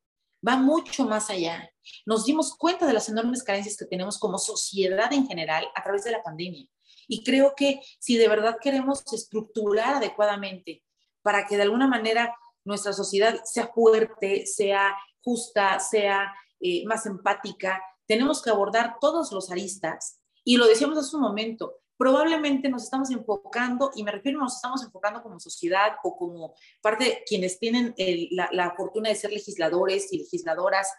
Va 0.48 0.56
mucho 0.56 1.06
más 1.06 1.32
allá. 1.32 1.72
Nos 2.06 2.26
dimos 2.26 2.56
cuenta 2.56 2.86
de 2.86 2.94
las 2.94 3.10
enormes 3.10 3.42
carencias 3.42 3.76
que 3.76 3.88
tenemos 3.88 4.20
como 4.20 4.38
sociedad 4.38 5.12
en 5.14 5.26
general 5.26 5.66
a 5.74 5.82
través 5.82 6.04
de 6.04 6.12
la 6.12 6.22
pandemia. 6.22 6.68
Y 7.08 7.24
creo 7.24 7.56
que 7.58 7.82
si 7.98 8.18
de 8.18 8.28
verdad 8.28 8.58
queremos 8.62 9.02
estructurar 9.12 9.96
adecuadamente 9.96 10.84
para 11.24 11.48
que 11.48 11.56
de 11.58 11.64
alguna 11.64 11.88
manera 11.88 12.36
nuestra 12.68 12.94
sociedad 12.94 13.40
sea 13.46 13.68
fuerte, 13.68 14.46
sea 14.46 14.96
justa, 15.24 15.80
sea 15.80 16.34
eh, 16.60 16.86
más 16.86 17.06
empática, 17.06 17.82
tenemos 18.06 18.42
que 18.42 18.50
abordar 18.50 18.98
todos 19.00 19.32
los 19.32 19.50
aristas. 19.52 20.20
Y 20.44 20.58
lo 20.58 20.68
decíamos 20.68 20.98
hace 20.98 21.16
un 21.16 21.22
momento, 21.22 21.80
probablemente 21.98 22.70
nos 22.70 22.84
estamos 22.84 23.10
enfocando, 23.10 23.92
y 23.96 24.04
me 24.04 24.12
refiero, 24.12 24.40
nos 24.40 24.56
estamos 24.56 24.84
enfocando 24.84 25.22
como 25.22 25.40
sociedad 25.40 25.94
o 26.04 26.18
como 26.18 26.54
parte 26.82 27.06
de 27.06 27.24
quienes 27.26 27.58
tienen 27.60 27.96
la, 28.32 28.74
fortuna 28.76 29.10
de 29.10 29.16
ser 29.16 29.32
legisladores 29.32 30.12
y 30.14 30.20
legisladoras, 30.20 30.92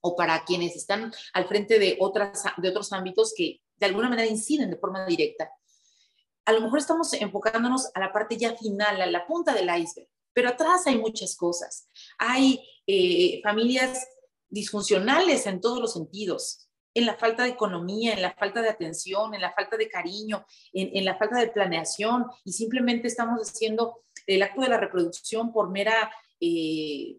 o 0.00 0.14
para 0.14 0.44
quienes 0.44 0.76
están 0.76 1.12
al 1.32 1.48
frente 1.48 1.78
de, 1.78 1.96
otras, 1.98 2.44
de 2.56 2.68
otros 2.68 2.92
ámbitos 2.92 3.34
que 3.36 3.60
de 3.76 3.86
alguna 3.86 4.08
manera 4.08 4.28
inciden 4.28 4.70
de 4.70 4.76
forma 4.76 5.04
directa. 5.06 5.50
A 6.44 6.52
lo 6.52 6.60
mejor 6.60 6.78
estamos 6.78 7.12
enfocándonos 7.14 7.90
a 7.94 8.00
la 8.00 8.12
parte 8.12 8.36
ya 8.36 8.56
final, 8.56 9.00
a 9.00 9.06
la 9.06 9.26
punta 9.26 9.52
del 9.52 9.68
iceberg, 9.76 10.08
pero 10.38 10.50
atrás 10.50 10.86
hay 10.86 10.96
muchas 10.96 11.34
cosas. 11.34 11.88
Hay 12.16 12.64
eh, 12.86 13.40
familias 13.42 14.06
disfuncionales 14.48 15.44
en 15.48 15.60
todos 15.60 15.80
los 15.80 15.94
sentidos, 15.94 16.70
en 16.94 17.06
la 17.06 17.16
falta 17.16 17.42
de 17.42 17.48
economía, 17.48 18.12
en 18.12 18.22
la 18.22 18.32
falta 18.34 18.62
de 18.62 18.68
atención, 18.68 19.34
en 19.34 19.40
la 19.40 19.52
falta 19.52 19.76
de 19.76 19.88
cariño, 19.88 20.46
en, 20.72 21.04
la 21.04 21.16
falta 21.16 21.40
de 21.40 21.48
planeación 21.48 22.26
y 22.44 22.52
simplemente 22.52 23.08
estamos 23.08 23.40
haciendo 23.40 24.00
el 24.28 24.44
acto 24.44 24.60
de 24.60 24.68
la 24.68 24.78
reproducción 24.78 25.52
por 25.52 25.70
mera, 25.70 26.08
eh, 26.38 27.18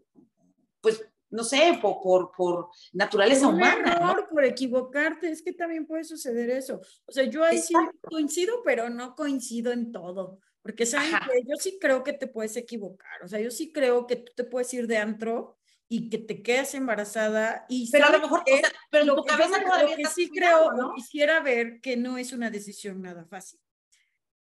pues, 0.80 1.06
no 1.32 1.44
sé, 1.44 1.78
por, 1.82 2.32
por, 2.32 2.70
naturaleza 2.94 3.50
humana. 3.50 4.26
Por 4.32 4.46
equivocarte, 4.46 5.30
es 5.30 5.42
que 5.42 5.52
también 5.52 5.86
puede 5.86 6.06
suceder 6.06 6.52
eso. 6.52 6.80
O 7.06 7.12
sea, 7.12 7.26
yo 7.26 7.44
ahí 7.44 7.58
sí 7.58 7.74
coincido, 8.02 8.64
pero 8.64 8.90
no 8.90 9.14
coincido 9.14 9.74
en 9.74 9.92
todo. 9.92 10.40
Porque 10.62 10.86
saben 10.86 11.12
que 11.12 11.42
yo 11.48 11.56
sí 11.58 11.78
creo 11.80 12.04
que 12.04 12.14
te 12.14 12.28
puedes 12.28 12.56
equivocar. 12.58 13.24
O 13.24 13.28
sea, 13.28 13.40
yo 13.40 13.50
sí 13.50 13.72
creo 13.72 14.08
que 14.08 14.18
tú 14.18 14.32
te 14.36 14.44
puedes 14.44 14.74
ir 14.74 14.88
de 14.88 14.98
antro 14.98 15.60
y 15.92 16.10
que 16.10 16.20
te 16.20 16.44
quedes 16.44 16.76
embarazada 16.76 17.66
y 17.68 17.90
pero 17.92 18.06
a 18.06 18.12
lo 18.12 18.20
mejor 18.20 18.44
pero 18.92 19.06
lo, 19.06 19.24
que, 19.24 19.32
lo 19.32 19.96
que 19.96 20.06
sí 20.06 20.30
creo 20.30 20.72
¿no? 20.74 20.94
quisiera 20.94 21.40
ver 21.40 21.82
que 21.82 21.98
no 21.98 22.20
es 22.20 22.32
una 22.32 22.52
decisión 22.52 23.02
nada 23.02 23.26
fácil 23.26 23.60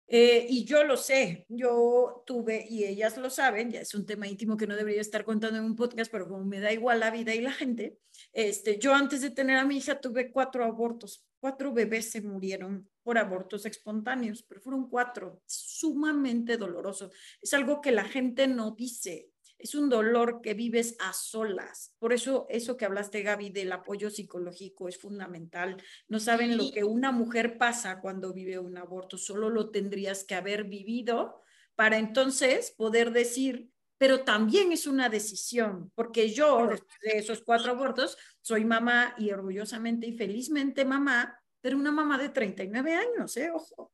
eh, 0.07 0.45
y 0.49 0.65
yo 0.65 0.83
lo 0.83 0.97
sé 0.97 1.45
yo 1.47 2.21
tuve 2.25 2.65
y 2.69 2.83
ellas 2.83 3.17
lo 3.17 3.29
saben 3.29 3.71
ya 3.71 3.79
es 3.79 3.95
un 3.95 4.05
tema 4.05 4.27
íntimo 4.27 4.57
que 4.57 4.67
no 4.67 4.75
debería 4.75 4.99
estar 4.99 5.23
contando 5.23 5.57
en 5.57 5.63
un 5.63 5.77
podcast 5.77 6.11
pero 6.11 6.27
como 6.27 6.43
me 6.43 6.59
da 6.59 6.73
igual 6.73 6.99
la 6.99 7.11
vida 7.11 7.33
y 7.33 7.39
la 7.39 7.53
gente 7.53 7.97
este 8.37 8.77
yo 8.77 8.93
antes 8.93 9.21
de 9.21 9.31
tener 9.31 9.57
a 9.57 9.65
mi 9.65 9.77
hija 9.77 9.99
tuve 9.99 10.31
cuatro 10.31 10.63
abortos 10.63 11.25
cuatro 11.39 11.73
bebés 11.73 12.11
se 12.11 12.21
murieron 12.21 12.87
por 13.01 13.17
abortos 13.17 13.65
espontáneos 13.65 14.43
pero 14.43 14.61
fueron 14.61 14.89
cuatro 14.89 15.41
sumamente 15.47 16.55
doloroso 16.57 17.09
es 17.41 17.53
algo 17.55 17.81
que 17.81 17.91
la 17.91 18.03
gente 18.03 18.47
no 18.47 18.71
dice 18.71 19.31
es 19.59 19.73
un 19.73 19.89
dolor 19.89 20.41
que 20.41 20.53
vives 20.53 20.95
a 20.99 21.13
solas. 21.13 21.95
Por 21.97 22.13
eso 22.13 22.45
eso 22.47 22.77
que 22.77 22.85
hablaste, 22.85 23.23
Gaby, 23.23 23.49
del 23.49 23.71
apoyo 23.71 24.11
psicológico 24.11 24.87
es 24.87 24.99
fundamental. 24.99 25.81
No 26.07 26.19
saben 26.19 26.57
lo 26.57 26.71
que 26.71 26.83
una 26.83 27.11
mujer 27.11 27.57
pasa 27.57 27.99
cuando 27.99 28.33
vive 28.33 28.59
un 28.59 28.77
aborto, 28.77 29.17
solo 29.17 29.49
lo 29.49 29.71
tendrías 29.71 30.23
que 30.25 30.35
haber 30.35 30.65
vivido 30.65 31.41
para 31.75 31.97
entonces 31.97 32.71
poder 32.71 33.11
decir, 33.11 33.71
pero 33.97 34.23
también 34.23 34.71
es 34.71 34.87
una 34.87 35.09
decisión, 35.09 35.91
porque 35.95 36.29
yo, 36.29 36.67
después 36.67 36.99
de 37.01 37.17
esos 37.17 37.41
cuatro 37.41 37.71
abortos, 37.71 38.17
soy 38.41 38.63
mamá 38.63 39.15
y 39.17 39.31
orgullosamente 39.31 40.07
y 40.07 40.17
felizmente 40.17 40.85
mamá, 40.85 41.39
pero 41.61 41.77
una 41.77 41.91
mamá 41.91 42.17
de 42.17 42.29
39 42.29 42.93
años, 42.93 43.35
¿eh? 43.37 43.49
Ojo. 43.51 43.91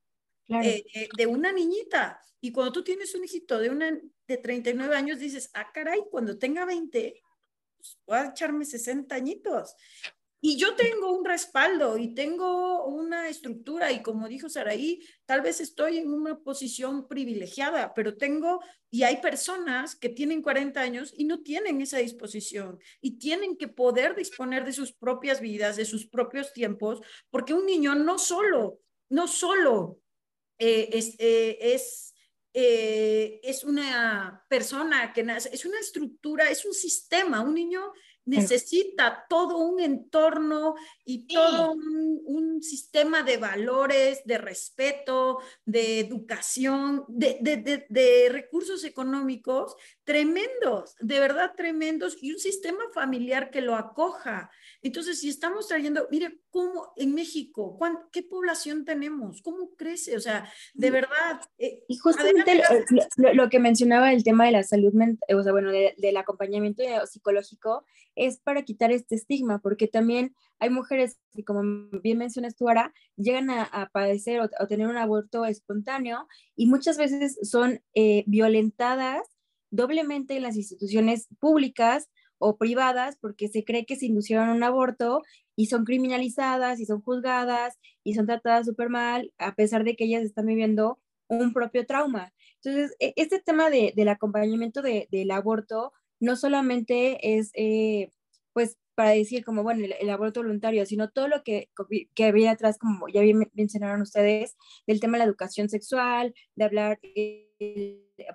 Eh, 0.48 0.84
eh, 0.94 1.08
de 1.16 1.26
una 1.26 1.52
niñita. 1.52 2.20
Y 2.40 2.52
cuando 2.52 2.72
tú 2.72 2.84
tienes 2.84 3.14
un 3.14 3.24
hijito 3.24 3.58
de, 3.58 3.70
una, 3.70 3.98
de 4.28 4.36
39 4.36 4.94
años, 4.94 5.18
dices, 5.18 5.50
ah, 5.54 5.70
caray, 5.72 6.02
cuando 6.10 6.38
tenga 6.38 6.66
20, 6.66 7.22
pues, 7.76 7.98
voy 8.06 8.18
a 8.18 8.26
echarme 8.26 8.64
60 8.64 9.14
añitos. 9.14 9.74
Y 10.46 10.58
yo 10.58 10.74
tengo 10.74 11.10
un 11.10 11.24
respaldo 11.24 11.96
y 11.96 12.12
tengo 12.12 12.84
una 12.84 13.30
estructura 13.30 13.90
y 13.92 14.02
como 14.02 14.28
dijo 14.28 14.50
Saraí, 14.50 15.00
tal 15.24 15.40
vez 15.40 15.58
estoy 15.58 15.96
en 15.96 16.12
una 16.12 16.38
posición 16.38 17.08
privilegiada, 17.08 17.94
pero 17.94 18.18
tengo 18.18 18.60
y 18.90 19.04
hay 19.04 19.22
personas 19.22 19.96
que 19.96 20.10
tienen 20.10 20.42
40 20.42 20.78
años 20.78 21.14
y 21.16 21.24
no 21.24 21.40
tienen 21.40 21.80
esa 21.80 21.96
disposición 21.96 22.78
y 23.00 23.12
tienen 23.16 23.56
que 23.56 23.68
poder 23.68 24.14
disponer 24.14 24.66
de 24.66 24.74
sus 24.74 24.92
propias 24.92 25.40
vidas, 25.40 25.76
de 25.76 25.86
sus 25.86 26.08
propios 26.08 26.52
tiempos, 26.52 27.00
porque 27.30 27.54
un 27.54 27.64
niño 27.64 27.94
no 27.94 28.18
solo, 28.18 28.80
no 29.08 29.26
solo 29.26 30.02
eh, 30.58 30.90
es, 30.92 31.16
eh, 31.20 31.56
es, 31.58 32.14
eh, 32.52 33.40
es 33.42 33.64
una 33.64 34.44
persona 34.50 35.10
que 35.14 35.22
nace, 35.22 35.48
es 35.54 35.64
una 35.64 35.80
estructura, 35.80 36.50
es 36.50 36.66
un 36.66 36.74
sistema. 36.74 37.40
Un 37.40 37.54
niño 37.54 37.92
necesita 38.26 39.26
todo 39.28 39.58
un 39.58 39.80
entorno 39.80 40.74
y 41.04 41.26
todo 41.26 41.72
un, 41.72 42.62
sistema 42.62 43.22
de 43.22 43.36
valores, 43.36 44.22
de 44.24 44.38
respeto, 44.38 45.38
de 45.66 46.00
educación, 46.00 47.04
de, 47.08 47.38
de, 47.40 47.86
de, 47.88 48.28
recursos 48.30 48.84
económicos 48.84 49.74
tremendos, 50.04 50.96
de 51.00 51.18
verdad 51.18 51.52
tremendos, 51.56 52.22
y 52.22 52.32
un 52.32 52.38
sistema 52.38 52.84
familiar 52.92 53.50
que 53.50 53.62
lo 53.62 53.74
acoja. 53.74 54.50
Entonces, 54.82 55.20
si 55.20 55.30
estamos 55.30 55.66
trayendo, 55.66 56.06
mire 56.10 56.40
cómo 56.50 56.92
en 56.96 57.14
México, 57.14 57.78
¿qué 58.12 58.22
población 58.22 58.84
tenemos? 58.84 59.40
¿Cómo 59.40 59.74
crece? 59.76 60.16
O 60.16 60.20
sea, 60.20 60.50
de 60.74 60.90
verdad. 60.90 61.40
Eh, 61.58 61.82
y 61.88 61.96
justamente 61.96 62.60
lo, 63.16 63.48
que 63.48 63.58
mencionaba 63.58 64.12
el 64.12 64.24
tema 64.24 64.44
de 64.44 64.52
la 64.52 64.62
salud 64.62 64.92
mental, 64.92 65.38
o 65.38 65.42
sea, 65.42 65.52
bueno, 65.52 65.72
del 65.72 66.16
acompañamiento 66.16 66.82
psicológico, 67.06 67.84
es 68.14 68.38
para 68.38 68.62
quitar 68.62 68.92
este 68.92 69.14
estigma, 69.14 69.60
porque 69.60 69.88
también 69.88 70.34
hay 70.58 70.70
mujeres 70.70 71.18
que, 71.32 71.44
como 71.44 71.88
bien 72.00 72.18
mencionas 72.18 72.54
tú, 72.54 72.68
ahora, 72.68 72.92
llegan 73.16 73.50
a, 73.50 73.90
padecer 73.92 74.40
o, 74.40 74.66
tener 74.66 74.86
un 74.86 74.98
aborto 74.98 75.44
espontáneo 75.46 76.26
y 76.56 76.66
muchas 76.66 76.98
veces 76.98 77.38
son 77.42 77.82
eh, 77.94 78.24
violentadas 78.26 79.33
doblemente 79.74 80.36
en 80.36 80.42
las 80.42 80.56
instituciones 80.56 81.28
públicas 81.40 82.08
o 82.38 82.56
privadas 82.56 83.16
porque 83.20 83.48
se 83.48 83.64
cree 83.64 83.86
que 83.86 83.96
se 83.96 84.06
inducieron 84.06 84.50
un 84.50 84.62
aborto 84.62 85.22
y 85.56 85.66
son 85.66 85.84
criminalizadas 85.84 86.80
y 86.80 86.86
son 86.86 87.00
juzgadas 87.00 87.78
y 88.02 88.14
son 88.14 88.26
tratadas 88.26 88.66
súper 88.66 88.88
mal 88.88 89.32
a 89.38 89.54
pesar 89.54 89.84
de 89.84 89.96
que 89.96 90.04
ellas 90.04 90.24
están 90.24 90.46
viviendo 90.46 90.98
un 91.28 91.52
propio 91.52 91.86
trauma. 91.86 92.32
Entonces, 92.62 92.96
e, 93.00 93.12
este 93.16 93.40
tema 93.40 93.70
de, 93.70 93.92
del 93.96 94.08
acompañamiento 94.08 94.82
de, 94.82 95.08
del 95.10 95.30
aborto 95.30 95.92
no 96.20 96.36
solamente 96.36 97.36
es, 97.38 97.50
eh, 97.54 98.10
pues, 98.52 98.76
para 98.94 99.10
decir 99.10 99.44
como, 99.44 99.62
bueno, 99.62 99.84
el, 100.00 100.10
aborto 100.10 100.40
voluntario, 100.40 100.86
sino 100.86 101.10
todo 101.10 101.28
lo 101.28 101.42
que, 101.42 101.68
que 102.14 102.24
había 102.24 102.52
atrás, 102.52 102.78
como 102.78 103.08
ya 103.08 103.22
bien 103.22 103.50
mencionaron 103.54 104.02
ustedes, 104.02 104.56
del 104.86 105.00
tema 105.00 105.14
de 105.14 105.24
la 105.24 105.24
educación 105.24 105.68
sexual, 105.68 106.32
de 106.54 106.64
hablar, 106.64 107.00
eh, 107.02 107.53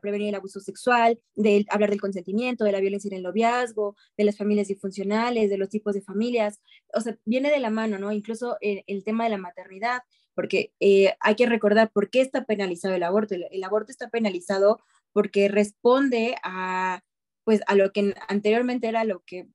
prevenir 0.01 0.29
el 0.29 0.35
abuso 0.35 0.59
sexual, 0.59 1.19
de 1.35 1.65
hablar 1.69 1.89
del 1.89 2.01
consentimiento, 2.01 2.63
de 2.63 2.71
la 2.71 2.79
violencia 2.79 3.09
en 3.09 3.17
el 3.17 3.23
noviazgo, 3.23 3.95
de 4.17 4.23
las 4.23 4.37
familias 4.37 4.67
disfuncionales, 4.67 5.49
de 5.49 5.57
los 5.57 5.69
tipos 5.69 5.93
de 5.93 6.01
familias, 6.01 6.59
o 6.93 7.01
sea, 7.01 7.17
viene 7.25 7.51
de 7.51 7.59
la 7.59 7.69
mano, 7.69 7.97
¿no? 7.97 8.11
Incluso 8.11 8.57
el, 8.61 8.83
el 8.87 9.03
tema 9.03 9.23
de 9.23 9.31
la 9.31 9.37
maternidad, 9.37 10.01
porque 10.35 10.73
eh, 10.79 11.15
hay 11.19 11.35
que 11.35 11.45
recordar 11.45 11.91
por 11.91 12.09
qué 12.09 12.21
está 12.21 12.45
penalizado 12.45 12.95
el 12.95 13.03
aborto. 13.03 13.35
el 13.35 13.63
aborto 13.63 13.91
está 13.91 14.09
penalizado 14.09 14.79
porque 15.11 15.47
responde 15.47 16.35
a 16.43 17.01
pues 17.49 17.61
a 17.65 17.73
lo 17.73 17.91
que 17.91 18.13
anteriormente 18.27 18.87
era 18.87 19.03
lo 19.05 19.23
que 19.25 19.47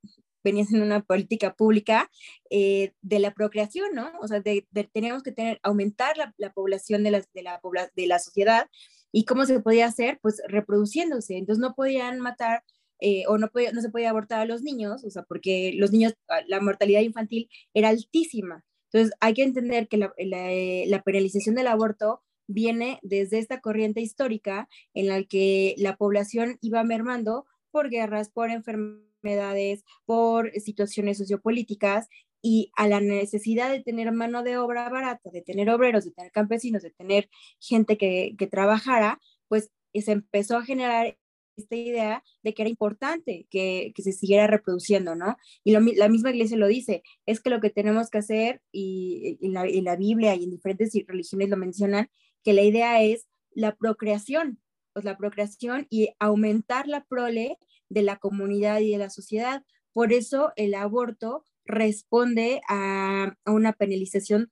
venía 0.43 0.65
siendo 0.65 0.85
una 0.85 1.01
política 1.01 1.55
pública 1.55 2.11
eh, 2.51 2.93
de 3.03 3.19
la 3.21 3.33
procreación, 3.33 3.95
¿no? 3.95 4.11
O 4.21 4.27
sea, 4.27 4.41
de, 4.41 4.67
teníamos 4.93 5.23
que 5.23 5.31
tener, 5.31 5.61
aumentar 5.63 6.17
la, 6.19 6.35
la 6.37 6.53
población 6.53 7.05
de 7.05 7.13
la, 7.13 7.25
de, 7.33 7.43
la, 7.43 7.61
de 7.95 8.07
la 8.07 8.19
sociedad 8.19 8.69
y 9.15 9.25
cómo 9.27 9.47
se 9.47 9.61
podía 9.61 9.87
hacer, 9.87 10.19
pues 10.21 10.43
reproduciéndose. 10.49 11.37
Entonces 11.37 11.61
no 11.61 11.75
podían 11.77 12.19
matar 12.19 12.65
eh, 12.99 13.23
o 13.29 13.39
no, 13.39 13.49
no 13.73 13.81
se 13.81 13.91
podía 13.91 14.11
abortar 14.11 14.41
a 14.41 14.45
los 14.45 14.63
niños, 14.63 15.05
o 15.05 15.11
sea, 15.11 15.23
porque 15.23 15.73
los 15.77 15.93
niños, 15.93 16.15
ah, 16.29 16.41
la 16.49 16.61
mortalidad 16.61 17.01
infantil 17.01 17.49
era 17.75 17.91
altísima. 17.91 18.65
Entonces 18.93 19.17
hay 19.21 19.35
que 19.35 19.45
entender 19.45 19.87
que 19.87 19.99
la, 19.99 20.13
eh, 20.19 20.85
la 20.89 21.03
penalización 21.03 21.55
del 21.55 21.69
aborto 21.69 22.23
viene 22.49 22.99
desde 23.03 23.39
esta 23.39 23.61
corriente 23.61 24.01
histórica 24.01 24.69
en 24.95 25.07
la 25.07 25.23
que 25.23 25.77
la 25.79 25.97
población 25.97 26.59
iba 26.61 26.83
mermando 26.83 27.47
por 27.71 27.91
guerras, 27.91 28.31
por 28.31 28.51
enfermedades, 28.51 29.85
por 30.07 30.51
situaciones 30.61 31.19
sociopolíticas 31.19 32.09
y 32.47 32.71
a 32.77 32.87
la 32.87 33.01
necesidad 33.01 33.71
de 33.71 33.83
tener 33.83 34.13
mano 34.13 34.43
de 34.43 34.59
obra 34.59 34.91
barata, 34.91 35.31
de 35.31 35.41
tener 35.41 35.71
obreros, 35.71 36.05
de 36.05 36.11
tener 36.11 36.31
campesinos, 36.31 36.83
de 36.83 36.91
tener 36.91 37.31
gente 37.59 37.97
que, 37.97 38.35
que 38.39 38.47
trabajara, 38.47 39.19
pues 39.49 39.73
se 39.95 40.13
empezó 40.13 40.59
a 40.59 40.65
generar 40.65 41.17
esta 41.57 41.75
idea 41.75 42.23
de 42.43 42.53
que 42.53 42.61
era 42.61 42.69
importante 42.69 43.47
que, 43.49 43.95
se 43.97 44.13
siguiera 44.13 44.47
reproduciendo, 44.47 45.15
¿no? 45.15 45.39
Y 45.65 45.73
la 45.73 46.09
misma 46.09 46.31
iglesia 46.31 46.59
lo 46.59 46.67
dice, 46.67 47.03
es 47.25 47.41
que 47.41 47.49
lo 47.49 47.63
que 47.63 47.71
tenemos 47.71 48.11
que 48.11 48.19
hacer, 48.19 48.61
y, 48.73 49.39
en 49.41 49.55
la, 49.55 49.65
la, 49.65 49.97
Biblia 49.97 50.35
y 50.35 50.45
en 50.45 50.51
diferentes 50.51 50.93
religiones 51.07 51.49
lo 51.49 51.57
mencionan, 51.57 52.11
que 52.43 52.53
la 52.53 52.63
idea 52.63 53.03
es 53.03 53.27
la 53.53 53.75
procreación, 53.75 54.61
pues 54.93 55.07
la 55.07 55.17
procreación 55.17 55.87
y 55.89 56.11
aumentar 56.19 56.89
la 56.89 57.05
prole 57.05 57.59
de 57.89 58.03
la 58.03 58.17
comunidad 58.17 58.81
y 58.81 58.91
de 58.91 58.99
la 58.99 59.09
sociedad. 59.09 59.65
Por 59.95 60.13
eso 60.13 60.53
el 60.57 60.75
aborto 60.75 61.45
responde 61.65 62.61
a, 62.69 63.37
una 63.47 63.73
penalización 63.73 64.51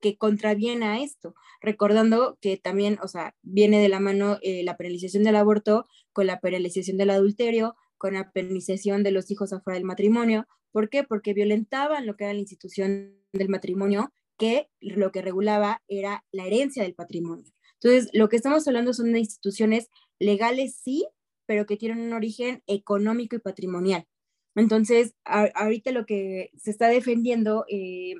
que 0.00 0.16
contraviene 0.18 0.86
a 0.86 1.00
esto, 1.00 1.34
recordando 1.60 2.36
que 2.40 2.56
también, 2.58 2.98
o 3.02 3.08
sea, 3.08 3.34
viene 3.42 3.80
de 3.80 3.88
la 3.88 4.00
mano 4.00 4.38
eh, 4.42 4.62
la 4.64 4.76
penalización 4.76 5.24
del 5.24 5.36
aborto 5.36 5.86
con 6.12 6.26
la 6.26 6.40
penalización 6.40 6.98
del 6.98 7.10
adulterio, 7.10 7.74
con 7.96 8.14
la 8.14 8.30
penalización 8.32 9.02
de 9.02 9.12
los 9.12 9.30
hijos 9.30 9.52
afuera 9.52 9.78
del 9.78 9.86
matrimonio. 9.86 10.46
¿Por 10.72 10.90
qué? 10.90 11.04
Porque 11.04 11.32
violentaban 11.32 12.06
lo 12.06 12.16
que 12.16 12.24
era 12.24 12.34
la 12.34 12.40
institución 12.40 13.14
del 13.32 13.48
matrimonio, 13.48 14.12
que 14.38 14.68
lo 14.80 15.10
que 15.12 15.22
regulaba 15.22 15.82
era 15.88 16.24
la 16.32 16.46
herencia 16.46 16.82
del 16.82 16.94
patrimonio. 16.94 17.52
Entonces, 17.80 18.10
lo 18.12 18.28
que 18.28 18.36
estamos 18.36 18.66
hablando 18.66 18.92
son 18.92 19.12
de 19.12 19.20
instituciones 19.20 19.88
legales, 20.18 20.76
sí, 20.82 21.06
pero 21.46 21.66
que 21.66 21.76
tienen 21.76 22.00
un 22.00 22.12
origen 22.12 22.62
económico 22.66 23.36
y 23.36 23.40
patrimonial. 23.40 24.06
Entonces, 24.54 25.14
ahorita 25.24 25.90
lo 25.90 26.06
que 26.06 26.50
se 26.56 26.70
está 26.70 26.88
defendiendo 26.88 27.64
eh, 27.68 28.14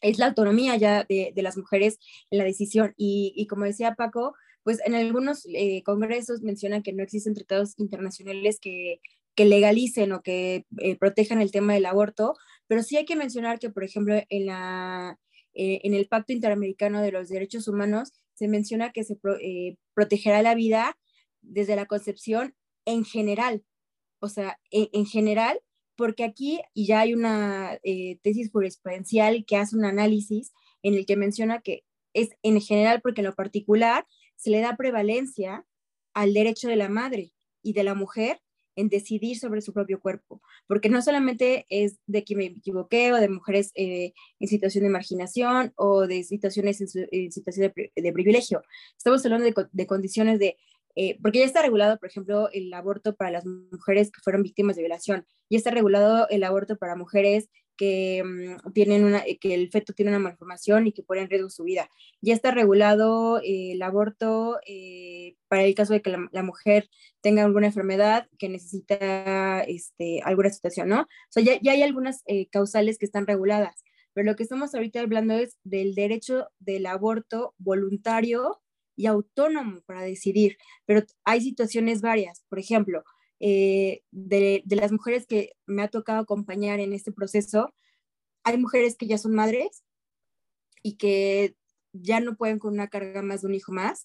es 0.00 0.18
la 0.18 0.26
autonomía 0.26 0.76
ya 0.76 1.04
de, 1.04 1.32
las 1.36 1.56
mujeres 1.56 1.98
en 2.30 2.38
la 2.38 2.44
decisión. 2.44 2.94
Y, 2.96 3.46
como 3.48 3.64
decía 3.64 3.94
Paco, 3.94 4.34
pues 4.62 4.80
en 4.86 4.94
algunos 4.94 5.46
eh, 5.46 5.82
congresos 5.84 6.42
mencionan 6.42 6.82
que 6.82 6.92
no 6.92 7.02
existen 7.02 7.34
tratados 7.34 7.74
internacionales 7.78 8.58
que, 8.60 9.00
legalicen 9.36 10.12
o 10.12 10.22
que 10.22 10.64
eh, 10.78 10.96
protejan 10.96 11.42
el 11.42 11.50
tema 11.50 11.74
del 11.74 11.86
aborto, 11.86 12.34
pero 12.68 12.84
sí 12.84 12.96
hay 12.96 13.04
que 13.04 13.16
mencionar 13.16 13.58
que, 13.58 13.68
por 13.68 13.82
ejemplo, 13.82 14.22
en, 14.28 14.46
la, 14.46 15.18
en 15.54 15.92
el 15.92 16.06
Pacto 16.06 16.32
Interamericano 16.32 17.02
de 17.02 17.10
los 17.10 17.28
Derechos 17.28 17.66
Humanos 17.66 18.12
se 18.34 18.46
menciona 18.46 18.92
que 18.92 19.02
se 19.02 19.18
protegerá 19.92 20.40
la 20.42 20.54
vida 20.54 20.96
desde 21.42 21.74
la 21.74 21.86
concepción 21.86 22.54
en 22.84 23.04
general, 23.04 23.64
o 24.20 24.28
sea, 24.28 24.58
en 24.70 25.06
general, 25.06 25.60
porque 25.96 26.24
aquí 26.24 26.60
ya 26.74 27.00
hay 27.00 27.14
una 27.14 27.78
eh, 27.82 28.18
tesis 28.22 28.50
jurisprudencial 28.50 29.44
que 29.46 29.56
hace 29.56 29.76
un 29.76 29.84
análisis 29.84 30.52
en 30.82 30.94
el 30.94 31.06
que 31.06 31.16
menciona 31.16 31.60
que 31.60 31.84
es 32.12 32.30
en 32.42 32.60
general 32.60 33.00
porque 33.02 33.20
en 33.20 33.26
lo 33.26 33.34
particular 33.34 34.06
se 34.36 34.50
le 34.50 34.60
da 34.60 34.76
prevalencia 34.76 35.66
al 36.14 36.32
derecho 36.34 36.68
de 36.68 36.76
la 36.76 36.88
madre 36.88 37.32
y 37.62 37.72
de 37.72 37.84
la 37.84 37.94
mujer 37.94 38.40
en 38.76 38.88
decidir 38.88 39.38
sobre 39.38 39.60
su 39.60 39.72
propio 39.72 40.00
cuerpo, 40.00 40.42
porque 40.66 40.88
no 40.88 41.00
solamente 41.00 41.64
es 41.68 41.98
de 42.06 42.24
que 42.24 42.34
me 42.34 42.46
equivoqué 42.46 43.12
o 43.12 43.16
de 43.16 43.28
mujeres 43.28 43.70
eh, 43.76 44.12
en 44.40 44.48
situación 44.48 44.82
de 44.82 44.90
marginación 44.90 45.72
o 45.76 46.08
de 46.08 46.24
situaciones 46.24 46.80
en, 46.80 47.30
situación 47.30 47.72
de, 47.72 48.12
privilegio, 48.12 48.62
estamos 48.96 49.24
hablando 49.24 49.48
de 49.70 49.86
condiciones 49.86 50.40
de 50.40 50.56
eh, 50.96 51.18
porque 51.20 51.40
ya 51.40 51.44
está 51.44 51.62
regulado, 51.62 51.98
por 51.98 52.08
ejemplo, 52.08 52.48
el 52.52 52.72
aborto 52.72 53.14
para 53.16 53.30
las 53.30 53.44
mujeres 53.46 54.10
que 54.12 54.20
fueron 54.22 54.42
víctimas 54.42 54.76
de 54.76 54.82
violación, 54.82 55.26
ya 55.50 55.58
está 55.58 55.70
regulado 55.70 56.28
el 56.28 56.44
aborto 56.44 56.76
para 56.76 56.96
mujeres 56.96 57.48
que 57.76 58.22
mm, 58.24 58.72
tienen 58.72 59.04
una, 59.04 59.18
eh, 59.26 59.38
que 59.38 59.54
el 59.54 59.70
feto 59.70 59.92
tiene 59.92 60.12
una 60.12 60.20
malformación 60.20 60.86
y 60.86 60.92
que 60.92 61.02
ponen 61.02 61.24
en 61.24 61.30
riesgo 61.30 61.50
su 61.50 61.64
vida. 61.64 61.90
Ya 62.20 62.34
está 62.34 62.52
regulado 62.52 63.40
eh, 63.40 63.72
el 63.72 63.82
aborto 63.82 64.58
para 65.48 65.64
el 65.64 65.74
caso 65.74 65.92
de 65.92 66.02
que 66.02 66.10
la, 66.10 66.42
mujer 66.42 66.88
tenga 67.20 67.44
alguna 67.44 67.66
enfermedad 67.66 68.28
que 68.38 68.48
necesita 68.48 69.60
este, 69.62 70.20
alguna 70.22 70.50
situación, 70.50 70.88
¿no? 70.88 71.02
O 71.02 71.06
sea, 71.30 71.42
ya, 71.42 71.58
ya 71.60 71.72
hay 71.72 71.82
algunas 71.82 72.22
causales 72.50 72.98
que 72.98 73.06
están 73.06 73.26
reguladas, 73.26 73.84
pero 74.12 74.26
lo 74.26 74.36
que 74.36 74.44
estamos 74.44 74.74
ahorita 74.74 75.00
hablando 75.00 75.34
es 75.34 75.58
del 75.64 75.94
derecho 75.94 76.48
del 76.60 76.86
aborto 76.86 77.54
voluntario 77.58 78.60
y 78.96 79.06
autónomo 79.06 79.80
para 79.86 80.02
decidir, 80.02 80.56
pero 80.86 81.02
hay 81.24 81.40
situaciones 81.40 82.00
varias. 82.00 82.44
Por 82.48 82.58
ejemplo, 82.58 83.04
eh, 83.40 84.02
de, 84.10 84.62
las 84.68 84.92
mujeres 84.92 85.26
que 85.26 85.52
me 85.66 85.82
ha 85.82 85.88
tocado 85.88 86.20
acompañar 86.20 86.80
en 86.80 86.92
este 86.92 87.12
proceso, 87.12 87.74
hay 88.44 88.58
mujeres 88.58 88.96
que 88.96 89.06
ya 89.06 89.18
son 89.18 89.34
madres 89.34 89.84
y 90.82 90.96
que 90.96 91.56
ya 91.92 92.20
no 92.20 92.36
pueden 92.36 92.58
con 92.58 92.74
una 92.74 92.88
carga 92.88 93.22
más 93.22 93.42
de 93.42 93.48
un 93.48 93.54
hijo 93.54 93.72
más. 93.72 94.04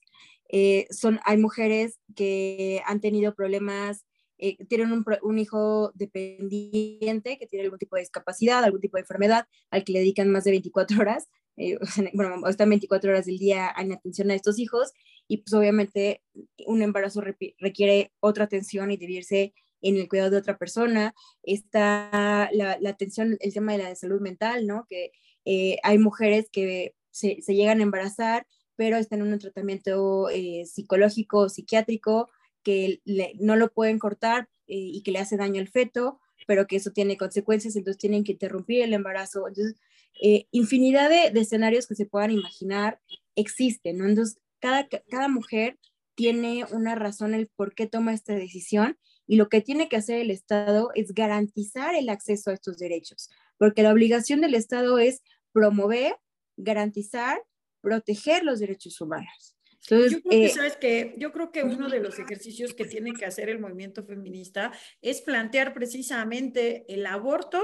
Eh, 0.50 0.88
son, 0.90 1.20
hay 1.26 1.38
mujeres 1.38 2.00
que 2.16 2.82
han 2.86 3.02
tenido 3.02 3.36
problemas, 3.36 4.06
eh, 4.38 4.58
tienen 4.66 4.92
un, 4.92 5.06
un, 5.22 5.38
hijo 5.38 5.92
dependiente 5.96 7.38
que 7.38 7.46
tiene 7.46 7.66
algún 7.66 7.80
tipo 7.80 7.96
de 7.98 8.04
discapacidad, 8.04 8.64
algún 8.64 8.80
tipo 8.80 8.98
de 8.98 9.02
enfermedad, 9.02 9.48
al 9.70 9.84
que 9.84 9.92
le 9.92 10.00
dedican 10.00 10.30
más 10.32 10.46
de 10.46 10.52
24 10.52 11.00
horas 11.02 11.28
eh, 11.60 11.78
bueno, 12.14 12.48
están 12.48 12.70
24 12.70 13.12
horas 13.12 13.26
del 13.26 13.38
día 13.38 13.74
en 13.78 13.92
atención 13.92 14.32
a 14.32 14.36
estos 14.36 14.58
hijos 14.60 14.94
y 15.28 15.38
pues 15.38 15.54
obviamente 15.54 16.24
un 16.66 16.82
embarazo 16.82 17.22
requiere 17.60 18.14
otra 18.22 18.46
atención 18.46 18.92
y 18.92 18.98
vivirse 18.98 19.54
en 19.82 19.98
el 19.98 20.08
cuidado 20.08 20.32
de 20.32 20.38
otra 20.38 20.58
persona. 20.58 21.14
Está 21.44 22.50
la, 22.54 22.80
atención, 22.90 23.38
el 23.42 23.54
tema 23.54 23.74
de 23.74 23.80
la 23.80 23.96
salud 23.96 24.22
mental, 24.22 24.66
¿no? 24.68 24.88
Que 24.90 25.12
eh, 25.46 25.78
hay 25.84 25.98
mujeres 25.98 26.50
que 26.50 26.96
se, 27.12 27.36
llegan 27.48 27.82
a 27.82 27.84
embarazar, 27.84 28.48
pero 28.78 28.98
están 28.98 29.20
en 29.20 29.34
un 29.34 29.40
tratamiento 29.40 30.30
eh, 30.30 30.64
psicológico, 30.66 31.50
psiquiátrico, 31.50 32.30
que 32.64 33.02
no 33.40 33.56
lo 33.58 33.72
pueden 33.72 34.00
cortar 34.00 34.50
y 34.66 35.02
que 35.02 35.12
le 35.12 35.20
hace 35.20 35.36
daño 35.36 35.60
al 35.60 35.68
feto, 35.68 36.20
pero 36.46 36.68
que 36.68 36.76
eso 36.76 36.92
tiene 36.92 37.18
consecuencias, 37.18 37.76
entonces 37.76 38.00
tienen 38.00 38.24
que 38.24 38.34
interrumpir 38.34 38.84
el 38.84 38.94
embarazo. 38.94 39.48
Entonces, 39.48 39.76
eh, 40.22 40.46
infinidad 40.52 41.10
de, 41.10 41.40
escenarios 41.40 41.88
que 41.88 41.96
se 41.96 42.06
puedan 42.06 42.32
imaginar 42.32 43.00
existen, 43.36 43.98
¿no? 43.98 44.08
Entonces, 44.08 44.40
cada, 44.60 44.88
cada 44.88 45.28
mujer 45.28 45.78
tiene 46.16 46.66
una 46.72 46.96
razón 46.96 47.34
el 47.34 47.48
por 47.48 47.74
qué 47.74 47.88
toma 47.88 48.14
esta 48.14 48.34
decisión 48.34 48.98
y 49.26 49.38
lo 49.38 49.48
que 49.48 49.62
tiene 49.62 49.88
que 49.88 49.96
hacer 49.96 50.20
el 50.20 50.32
Estado 50.32 50.90
es 50.96 51.14
garantizar 51.14 51.96
el 51.96 52.10
acceso 52.10 52.50
a 52.50 52.54
estos 52.54 52.78
derechos, 52.78 53.30
porque 53.58 53.84
la 53.84 53.94
obligación 53.94 54.42
del 54.42 54.56
Estado 54.56 55.00
es 55.00 55.22
promover, 55.54 56.18
garantizar, 56.58 57.42
proteger 57.82 58.44
los 58.44 58.60
derechos 58.60 59.00
humanos. 59.00 59.56
Entonces, 59.84 60.12
yo 60.12 60.22
creo 60.22 60.42
que, 60.42 60.46
eh, 60.46 60.50
¿sabes 60.50 60.76
que 60.78 61.16
Yo 61.18 61.32
creo 61.32 61.52
que 61.52 61.64
uno 61.64 61.90
de 61.90 62.00
los 62.00 62.20
ejercicios 62.20 62.74
que 62.74 62.86
tiene 62.86 63.14
que 63.14 63.26
hacer 63.26 63.50
el 63.50 63.60
movimiento 63.60 64.04
feminista 64.04 64.72
es 65.02 65.22
plantear 65.22 65.74
precisamente 65.74 66.86
el 66.94 67.06
aborto, 67.06 67.64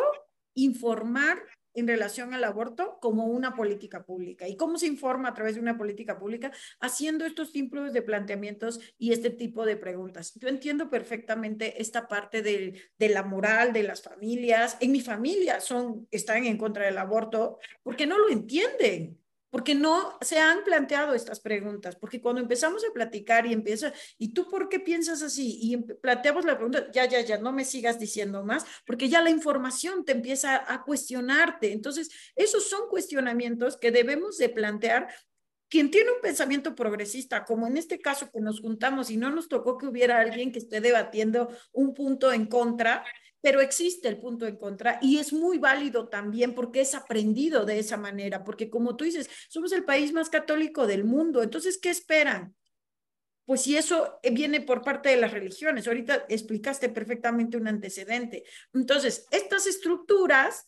informar 0.53 1.43
en 1.75 1.87
relación 1.87 2.33
al 2.33 2.43
aborto 2.43 2.97
como 3.01 3.25
una 3.25 3.55
política 3.55 4.03
pública. 4.03 4.47
¿Y 4.47 4.55
cómo 4.55 4.77
se 4.77 4.87
informa 4.87 5.29
a 5.29 5.33
través 5.33 5.55
de 5.55 5.61
una 5.61 5.77
política 5.77 6.17
pública? 6.17 6.51
Haciendo 6.79 7.25
estos 7.25 7.51
tipos 7.51 7.93
de 7.93 8.01
planteamientos 8.01 8.79
y 8.97 9.11
este 9.11 9.29
tipo 9.29 9.65
de 9.65 9.75
preguntas. 9.75 10.33
Yo 10.35 10.47
entiendo 10.47 10.89
perfectamente 10.89 11.81
esta 11.81 12.07
parte 12.07 12.41
de, 12.41 12.81
la 12.97 13.23
moral 13.23 13.73
de 13.73 13.83
las 13.83 14.01
familias. 14.01 14.77
En 14.79 14.91
mi 14.91 15.01
familia 15.01 15.59
son, 15.59 16.07
están 16.11 16.45
en 16.45 16.57
contra 16.57 16.85
del 16.85 16.97
aborto 16.97 17.59
porque 17.83 18.07
no 18.07 18.17
lo 18.17 18.29
entienden 18.29 19.19
porque 19.55 19.73
no 19.73 20.17
se 20.19 20.37
han 20.37 20.65
planteado 20.65 21.13
estas 21.13 21.39
preguntas, 21.39 21.95
porque 21.95 22.19
cuando 22.19 22.41
empezamos 22.41 22.83
a 22.83 22.91
platicar 22.91 23.45
y 23.45 23.53
empieza, 23.53 23.93
¿y 24.17 24.33
tú 24.33 24.49
por 24.49 24.67
qué 24.67 24.81
piensas 24.81 25.21
así? 25.21 25.57
Y 25.61 25.77
planteamos 25.77 26.43
la 26.43 26.55
pregunta, 26.57 26.91
ya, 26.91 27.05
ya, 27.05 27.21
ya, 27.21 27.37
no 27.37 27.53
me 27.53 27.63
sigas 27.63 27.97
diciendo 27.97 28.43
más, 28.43 28.65
porque 28.85 29.07
ya 29.07 29.21
la 29.21 29.29
información 29.29 30.03
te 30.03 30.11
empieza 30.11 30.61
a 30.67 30.83
cuestionarte. 30.83 31.71
Entonces, 31.71 32.09
esos 32.35 32.67
son 32.67 32.89
cuestionamientos 32.89 33.77
que 33.77 33.91
debemos 33.91 34.37
de 34.37 34.49
plantear 34.49 35.07
quien 35.69 35.89
tiene 35.89 36.11
un 36.11 36.19
pensamiento 36.21 36.75
progresista, 36.75 37.45
como 37.45 37.65
en 37.65 37.77
este 37.77 38.01
caso 38.01 38.29
que 38.33 38.41
nos 38.41 38.59
juntamos 38.59 39.09
y 39.09 39.15
no 39.15 39.31
nos 39.31 39.47
tocó 39.47 39.77
que 39.77 39.87
hubiera 39.87 40.19
alguien 40.19 40.51
que 40.51 40.59
esté 40.59 40.81
debatiendo 40.81 41.47
un 41.71 41.93
punto 41.93 42.33
en 42.33 42.47
contra, 42.47 43.05
pero 43.45 43.61
existe 43.61 44.07
el 44.07 44.17
punto 44.17 44.47
en 44.47 44.57
contra 44.57 44.97
y 45.03 45.19
es 45.19 45.31
muy 45.31 45.59
válido 45.59 46.09
también 46.09 46.55
porque 46.55 46.81
es 46.81 46.95
aprendido 46.95 47.63
de 47.63 47.77
esa 47.77 47.95
manera, 47.95 48.43
porque 48.43 48.71
como 48.71 48.95
tú 48.95 49.03
dices, 49.03 49.29
somos 49.49 49.71
el 49.71 49.85
país 49.85 50.13
más 50.13 50.31
católico 50.31 50.87
del 50.87 51.03
mundo, 51.03 51.43
entonces, 51.43 51.77
¿qué 51.77 51.91
esperan? 51.91 52.55
Pues 53.45 53.61
si 53.61 53.77
eso 53.77 54.19
viene 54.31 54.61
por 54.61 54.81
parte 54.81 55.09
de 55.09 55.17
las 55.17 55.31
religiones, 55.31 55.87
ahorita 55.87 56.25
explicaste 56.27 56.89
perfectamente 56.89 57.55
un 57.55 57.67
antecedente. 57.67 58.45
Entonces, 58.73 59.27
estas 59.29 59.67
estructuras 59.67 60.65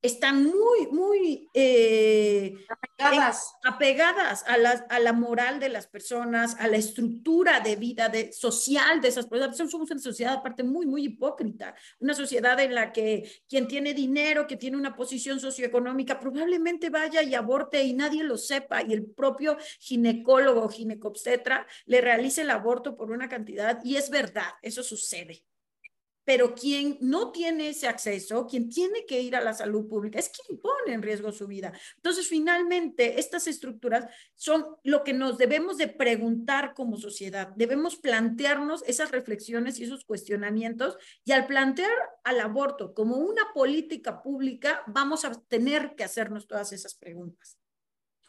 están 0.00 0.44
muy, 0.44 0.86
muy 0.92 1.50
eh, 1.54 2.54
apegadas, 2.68 3.52
apegadas 3.64 4.44
a, 4.46 4.56
la, 4.56 4.70
a 4.88 5.00
la 5.00 5.12
moral 5.12 5.58
de 5.58 5.68
las 5.68 5.86
personas, 5.86 6.54
a 6.60 6.68
la 6.68 6.76
estructura 6.76 7.60
de 7.60 7.76
vida 7.76 8.08
de, 8.08 8.32
social 8.32 9.00
de 9.00 9.08
esas 9.08 9.26
personas. 9.26 9.56
Somos 9.56 9.90
una 9.90 10.00
sociedad 10.00 10.34
aparte 10.34 10.62
muy, 10.62 10.86
muy 10.86 11.04
hipócrita, 11.04 11.74
una 11.98 12.14
sociedad 12.14 12.58
en 12.60 12.74
la 12.74 12.92
que 12.92 13.28
quien 13.48 13.66
tiene 13.66 13.92
dinero, 13.92 14.46
que 14.46 14.56
tiene 14.56 14.76
una 14.76 14.94
posición 14.94 15.40
socioeconómica, 15.40 16.20
probablemente 16.20 16.90
vaya 16.90 17.22
y 17.22 17.34
aborte 17.34 17.82
y 17.82 17.94
nadie 17.94 18.22
lo 18.22 18.36
sepa 18.36 18.82
y 18.82 18.92
el 18.92 19.04
propio 19.06 19.56
ginecólogo 19.80 20.62
o 20.62 20.68
ginecobstetra 20.68 21.66
le 21.86 22.00
realice 22.00 22.42
el 22.42 22.50
aborto 22.50 22.96
por 22.96 23.10
una 23.10 23.28
cantidad 23.28 23.80
y 23.82 23.96
es 23.96 24.10
verdad, 24.10 24.50
eso 24.62 24.82
sucede 24.82 25.47
pero 26.28 26.54
quien 26.54 26.98
no 27.00 27.32
tiene 27.32 27.70
ese 27.70 27.88
acceso, 27.88 28.46
quien 28.46 28.68
tiene 28.68 29.06
que 29.06 29.18
ir 29.18 29.34
a 29.34 29.40
la 29.40 29.54
salud 29.54 29.88
pública, 29.88 30.18
es 30.18 30.28
quien 30.28 30.60
pone 30.60 30.92
en 30.92 31.00
riesgo 31.00 31.32
su 31.32 31.46
vida. 31.46 31.72
Entonces, 31.96 32.28
finalmente, 32.28 33.18
estas 33.18 33.46
estructuras 33.46 34.04
son 34.34 34.76
lo 34.84 35.04
que 35.04 35.14
nos 35.14 35.38
debemos 35.38 35.78
de 35.78 35.88
preguntar 35.88 36.74
como 36.74 36.98
sociedad. 36.98 37.48
Debemos 37.56 37.96
plantearnos 37.96 38.82
esas 38.86 39.10
reflexiones 39.10 39.80
y 39.80 39.84
esos 39.84 40.04
cuestionamientos 40.04 40.98
y 41.24 41.32
al 41.32 41.46
plantear 41.46 41.96
al 42.24 42.40
aborto 42.40 42.92
como 42.92 43.16
una 43.16 43.54
política 43.54 44.20
pública, 44.22 44.82
vamos 44.86 45.24
a 45.24 45.32
tener 45.48 45.94
que 45.96 46.04
hacernos 46.04 46.46
todas 46.46 46.74
esas 46.74 46.94
preguntas. 46.94 47.56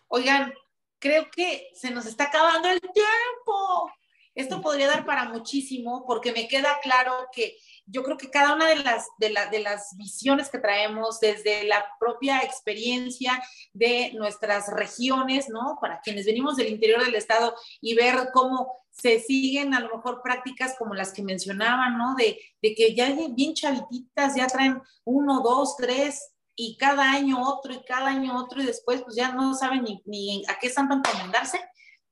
Oigan, 0.08 0.54
creo 1.00 1.28
que 1.36 1.68
se 1.74 1.92
nos 1.92 2.06
está 2.06 2.28
acabando 2.28 2.70
el 2.70 2.80
tiempo. 2.80 3.92
Esto 4.36 4.62
podría 4.62 4.88
dar 4.88 5.06
para 5.06 5.26
muchísimo 5.26 6.06
porque 6.08 6.32
me 6.32 6.48
queda 6.48 6.80
claro 6.82 7.28
que 7.34 7.58
yo 7.91 8.04
creo 8.04 8.17
que 8.17 8.30
cada 8.30 8.54
una 8.54 8.67
de 8.67 8.78
las, 8.78 9.08
de, 9.17 9.34
de 9.52 9.60
las 9.60 9.95
visiones 9.97 10.49
que 10.49 10.60
traemos 10.60 11.19
desde 11.19 11.63
la 11.63 11.86
propia 11.99 12.41
experiencia 12.41 13.41
de 13.73 14.12
nuestras 14.13 14.67
regiones, 14.71 15.49
¿no? 15.49 15.78
Para 15.82 16.02
quienes 16.02 16.25
venimos 16.25 16.56
del 16.56 16.69
interior 16.69 17.04
del 17.04 17.15
estado 17.15 17.56
y 17.82 17.95
ver 17.95 18.30
cómo 18.34 18.71
se 18.91 19.19
siguen 19.19 19.73
a 19.73 19.80
lo 19.80 19.95
mejor 19.95 20.21
prácticas 20.21 20.75
como 20.78 20.93
las 20.93 21.13
que 21.13 21.23
mencionaban, 21.23 21.97
¿no? 21.97 22.15
De, 22.15 22.39
de 22.62 22.75
que 22.75 22.93
ya 22.93 23.15
bien 23.32 23.54
chavititas 23.54 24.36
ya 24.36 24.47
traen 24.47 24.82
uno, 25.06 25.41
dos, 25.41 25.75
tres 25.78 26.32
y 26.56 26.78
cada 26.78 27.12
año 27.12 27.41
otro 27.41 27.73
y 27.73 27.84
cada 27.86 28.08
año 28.08 28.38
otro 28.38 28.62
y 28.62 28.65
después 28.65 29.02
pues 29.02 29.15
ya 29.15 29.32
no 29.32 29.54
saben 29.54 29.84
ni, 29.84 30.02
ni 30.06 30.43
a 30.47 30.60
qué 30.60 30.69
santo 30.69 30.95
encomendarse 30.95 31.60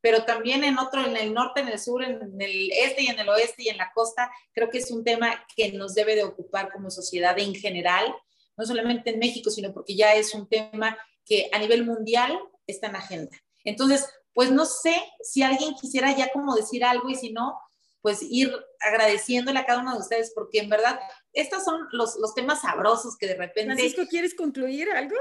pero 0.08 0.24
también 0.24 0.64
en 0.64 0.80
otro, 0.80 1.06
en 1.06 1.18
el 1.18 1.34
norte, 1.34 1.60
en 1.60 1.68
el 1.68 1.78
sur, 1.78 2.02
en 2.02 2.42
el 2.42 2.72
este 2.72 3.04
y 3.04 3.08
en 3.08 3.20
el 3.20 3.28
oeste 3.28 3.64
y 3.64 3.68
en 3.68 3.76
la 3.76 3.92
costa, 3.92 4.32
creo 4.54 4.70
que 4.70 4.78
es 4.78 4.90
un 4.90 5.04
tema 5.04 5.46
que 5.54 5.74
nos 5.74 5.96
debe 5.96 6.16
de 6.16 6.24
ocupar 6.24 6.72
como 6.72 6.90
sociedad 6.90 7.38
en 7.38 7.54
general, 7.54 8.16
no 8.56 8.66
solamente 8.66 9.10
en 9.10 9.20
México, 9.20 9.50
sino 9.50 9.74
porque 9.74 9.98
ya 9.98 10.14
es 10.14 10.34
un 10.34 10.48
tema 10.48 10.98
que 11.26 11.50
a 11.52 11.60
nivel 11.60 11.84
mundial 11.84 12.40
está 12.68 12.88
en 12.88 12.96
agenda. 12.96 13.38
Entonces, 13.66 14.08
pues 14.32 14.50
no 14.50 14.66
sé 14.66 14.96
si 15.22 15.44
alguien 15.44 15.76
quisiera 15.76 16.16
ya 16.16 16.32
como 16.32 16.56
decir 16.56 16.86
algo 16.86 17.10
y 17.10 17.16
si 17.16 17.34
no, 17.34 17.60
pues 18.02 18.22
ir 18.22 18.50
agradeciéndole 18.80 19.60
a 19.60 19.66
cada 19.66 19.82
uno 19.82 19.94
de 19.94 20.00
ustedes, 20.00 20.32
porque 20.34 20.60
en 20.60 20.70
verdad, 20.70 21.02
estos 21.34 21.66
son 21.66 21.86
los, 21.92 22.16
los 22.16 22.34
temas 22.34 22.62
sabrosos 22.62 23.18
que 23.18 23.28
de 23.28 23.36
repente... 23.36 23.76
Francisco, 23.76 24.04
¿quieres 24.10 24.36
concluir 24.36 24.90
algo? 24.90 25.18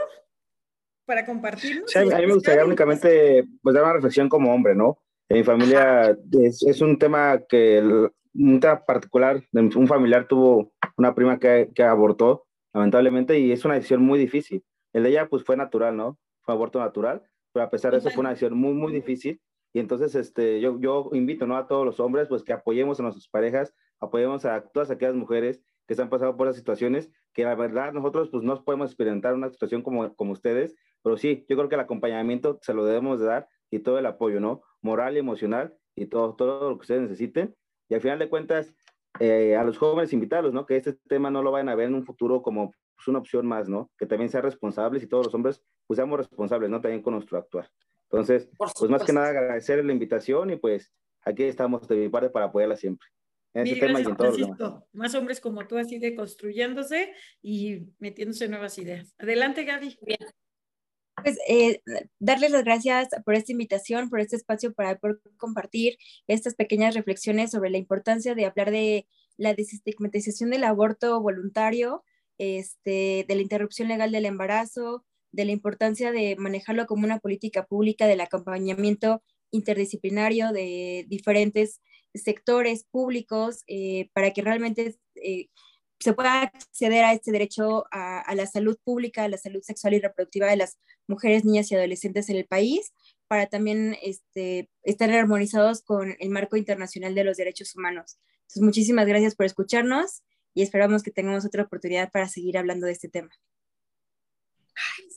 Para 1.06 1.24
compartir. 1.24 1.82
Sí, 1.86 1.98
a 1.98 2.02
mí 2.02 2.26
me 2.26 2.34
gustaría 2.34 2.64
únicamente 2.64 3.46
pues, 3.62 3.74
dar 3.74 3.84
una 3.84 3.94
reflexión 3.94 4.28
como 4.28 4.52
hombre, 4.52 4.74
¿no? 4.74 4.98
En 5.28 5.38
mi 5.38 5.44
familia 5.44 6.16
es, 6.42 6.62
es, 6.62 6.80
un 6.80 6.98
tema 6.98 7.40
que, 7.48 7.80
un 8.34 8.60
tema 8.60 8.84
particular, 8.84 9.42
un 9.52 9.86
familiar 9.86 10.28
tuvo 10.28 10.72
una 10.96 11.14
prima 11.14 11.38
que, 11.38 11.70
que, 11.74 11.82
abortó, 11.82 12.46
lamentablemente, 12.72 13.38
y 13.38 13.50
es 13.50 13.64
una 13.64 13.74
decisión 13.74 14.02
muy 14.02 14.18
difícil. 14.18 14.64
El 14.92 15.02
de 15.04 15.10
ella, 15.10 15.28
pues 15.28 15.42
fue 15.44 15.56
natural, 15.56 15.96
¿no? 15.96 16.18
Fue 16.42 16.54
aborto 16.54 16.78
natural, 16.78 17.22
pero 17.52 17.64
a 17.64 17.70
pesar 17.70 17.92
de 17.92 17.98
eso 17.98 18.10
fue 18.10 18.20
una 18.20 18.30
decisión 18.30 18.54
muy, 18.56 18.74
muy 18.74 18.92
difícil. 18.92 19.40
Y 19.72 19.80
entonces, 19.80 20.14
este, 20.14 20.60
yo, 20.60 20.78
yo 20.80 21.10
invito, 21.12 21.46
¿no? 21.46 21.56
A 21.56 21.66
todos 21.66 21.84
los 21.84 21.98
hombres, 22.00 22.28
pues 22.28 22.44
que 22.44 22.52
apoyemos 22.52 23.00
a 23.00 23.02
nuestras 23.02 23.28
parejas, 23.28 23.74
apoyemos 24.00 24.44
a 24.44 24.60
todas 24.62 24.90
aquellas 24.90 25.14
mujeres 25.14 25.60
que 25.86 25.94
se 25.94 26.02
han 26.02 26.08
pasado 26.08 26.36
por 26.36 26.46
esas 26.48 26.56
situaciones, 26.56 27.10
que 27.32 27.44
la 27.44 27.54
verdad 27.54 27.92
nosotros 27.92 28.28
pues 28.30 28.42
no 28.42 28.62
podemos 28.64 28.90
experimentar 28.90 29.34
una 29.34 29.50
situación 29.50 29.82
como, 29.82 30.14
como 30.14 30.32
ustedes, 30.32 30.74
pero 31.02 31.16
sí, 31.16 31.44
yo 31.48 31.56
creo 31.56 31.68
que 31.68 31.74
el 31.76 31.80
acompañamiento 31.80 32.58
se 32.62 32.74
lo 32.74 32.84
debemos 32.84 33.20
de 33.20 33.26
dar 33.26 33.48
y 33.70 33.80
todo 33.80 33.98
el 33.98 34.06
apoyo, 34.06 34.40
¿no? 34.40 34.62
Moral 34.82 35.16
y 35.16 35.20
emocional 35.20 35.76
y 35.94 36.06
todo, 36.06 36.34
todo 36.34 36.70
lo 36.70 36.76
que 36.76 36.82
ustedes 36.82 37.02
necesiten. 37.02 37.54
Y 37.88 37.94
al 37.94 38.00
final 38.00 38.18
de 38.18 38.28
cuentas, 38.28 38.74
eh, 39.20 39.56
a 39.56 39.64
los 39.64 39.78
jóvenes 39.78 40.12
invitarlos, 40.12 40.52
¿no? 40.52 40.66
Que 40.66 40.76
este 40.76 40.94
tema 41.08 41.30
no 41.30 41.42
lo 41.42 41.50
vayan 41.50 41.68
a 41.68 41.74
ver 41.74 41.88
en 41.88 41.94
un 41.94 42.04
futuro 42.04 42.42
como 42.42 42.72
pues, 42.96 43.08
una 43.08 43.18
opción 43.18 43.46
más, 43.46 43.68
¿no? 43.68 43.90
Que 43.98 44.06
también 44.06 44.30
sean 44.30 44.42
responsables 44.42 45.02
y 45.02 45.06
todos 45.06 45.26
los 45.26 45.34
hombres 45.34 45.62
pues 45.86 45.96
seamos 45.96 46.18
responsables, 46.18 46.70
¿no? 46.70 46.80
También 46.80 47.02
con 47.02 47.14
nuestro 47.14 47.38
actuar. 47.38 47.70
Entonces, 48.10 48.48
pues 48.58 48.90
más 48.90 49.04
que 49.04 49.12
nada 49.12 49.28
agradecer 49.28 49.84
la 49.84 49.92
invitación 49.92 50.50
y 50.50 50.56
pues 50.56 50.92
aquí 51.22 51.44
estamos 51.44 51.86
de 51.88 51.96
mi 51.96 52.08
parte 52.08 52.30
para 52.30 52.46
apoyarla 52.46 52.76
siempre. 52.76 53.08
En 53.54 53.66
este 53.66 53.86
tema 53.86 54.00
y 54.00 54.04
en 54.04 54.16
todo 54.16 54.86
Más 54.92 55.14
hombres 55.14 55.40
como 55.40 55.66
tú 55.66 55.78
así 55.78 55.98
de 55.98 56.14
construyéndose 56.14 57.12
y 57.40 57.86
metiéndose 57.98 58.48
nuevas 58.48 58.76
ideas. 58.78 59.14
Adelante, 59.18 59.64
Gaby. 59.64 59.98
Bien. 60.02 60.18
Pues 61.26 61.38
eh, 61.48 61.80
darles 62.20 62.52
las 62.52 62.62
gracias 62.62 63.08
por 63.24 63.34
esta 63.34 63.50
invitación, 63.50 64.10
por 64.10 64.20
este 64.20 64.36
espacio 64.36 64.72
para 64.72 64.96
poder 64.96 65.18
compartir 65.38 65.98
estas 66.28 66.54
pequeñas 66.54 66.94
reflexiones 66.94 67.50
sobre 67.50 67.68
la 67.68 67.78
importancia 67.78 68.36
de 68.36 68.44
hablar 68.44 68.70
de 68.70 69.08
la 69.36 69.52
desestigmatización 69.52 70.50
del 70.50 70.62
aborto 70.62 71.20
voluntario, 71.20 72.04
este, 72.38 73.24
de 73.26 73.34
la 73.34 73.42
interrupción 73.42 73.88
legal 73.88 74.12
del 74.12 74.24
embarazo, 74.24 75.04
de 75.32 75.46
la 75.46 75.50
importancia 75.50 76.12
de 76.12 76.36
manejarlo 76.36 76.86
como 76.86 77.04
una 77.04 77.18
política 77.18 77.66
pública, 77.66 78.06
del 78.06 78.20
acompañamiento 78.20 79.20
interdisciplinario 79.50 80.52
de 80.52 81.06
diferentes 81.08 81.80
sectores 82.14 82.84
públicos 82.84 83.64
eh, 83.66 84.10
para 84.12 84.30
que 84.30 84.42
realmente 84.42 84.96
eh, 85.16 85.48
se 85.98 86.12
pueda 86.12 86.42
acceder 86.42 87.04
a 87.04 87.12
este 87.12 87.32
derecho 87.32 87.86
a, 87.90 88.34
la 88.34 88.46
salud 88.46 88.78
pública, 88.84 89.24
a 89.24 89.28
la 89.28 89.38
salud 89.38 89.62
sexual 89.62 89.94
y 89.94 90.00
reproductiva 90.00 90.46
de 90.46 90.56
las 90.56 90.78
mujeres, 91.06 91.44
niñas 91.44 91.70
y 91.70 91.74
adolescentes 91.74 92.28
en 92.28 92.36
el 92.36 92.46
país, 92.46 92.92
para 93.28 93.46
también 93.46 93.96
este, 94.02 94.70
estar 94.82 95.10
armonizados 95.10 95.82
con 95.82 96.16
el 96.18 96.30
marco 96.30 96.56
internacional 96.56 97.14
de 97.14 97.24
los 97.24 97.36
derechos 97.36 97.74
humanos. 97.74 98.18
Entonces, 98.42 98.62
muchísimas 98.62 99.06
gracias 99.06 99.34
por 99.34 99.46
escucharnos 99.46 100.22
y 100.54 100.62
esperamos 100.62 101.02
que 101.02 101.10
tengamos 101.10 101.44
otra 101.44 101.64
oportunidad 101.64 102.10
para 102.10 102.28
seguir 102.28 102.56
hablando 102.56 102.86
de 102.86 102.92
este 102.92 103.08
tema. 103.08 103.30
Ay, 104.74 105.08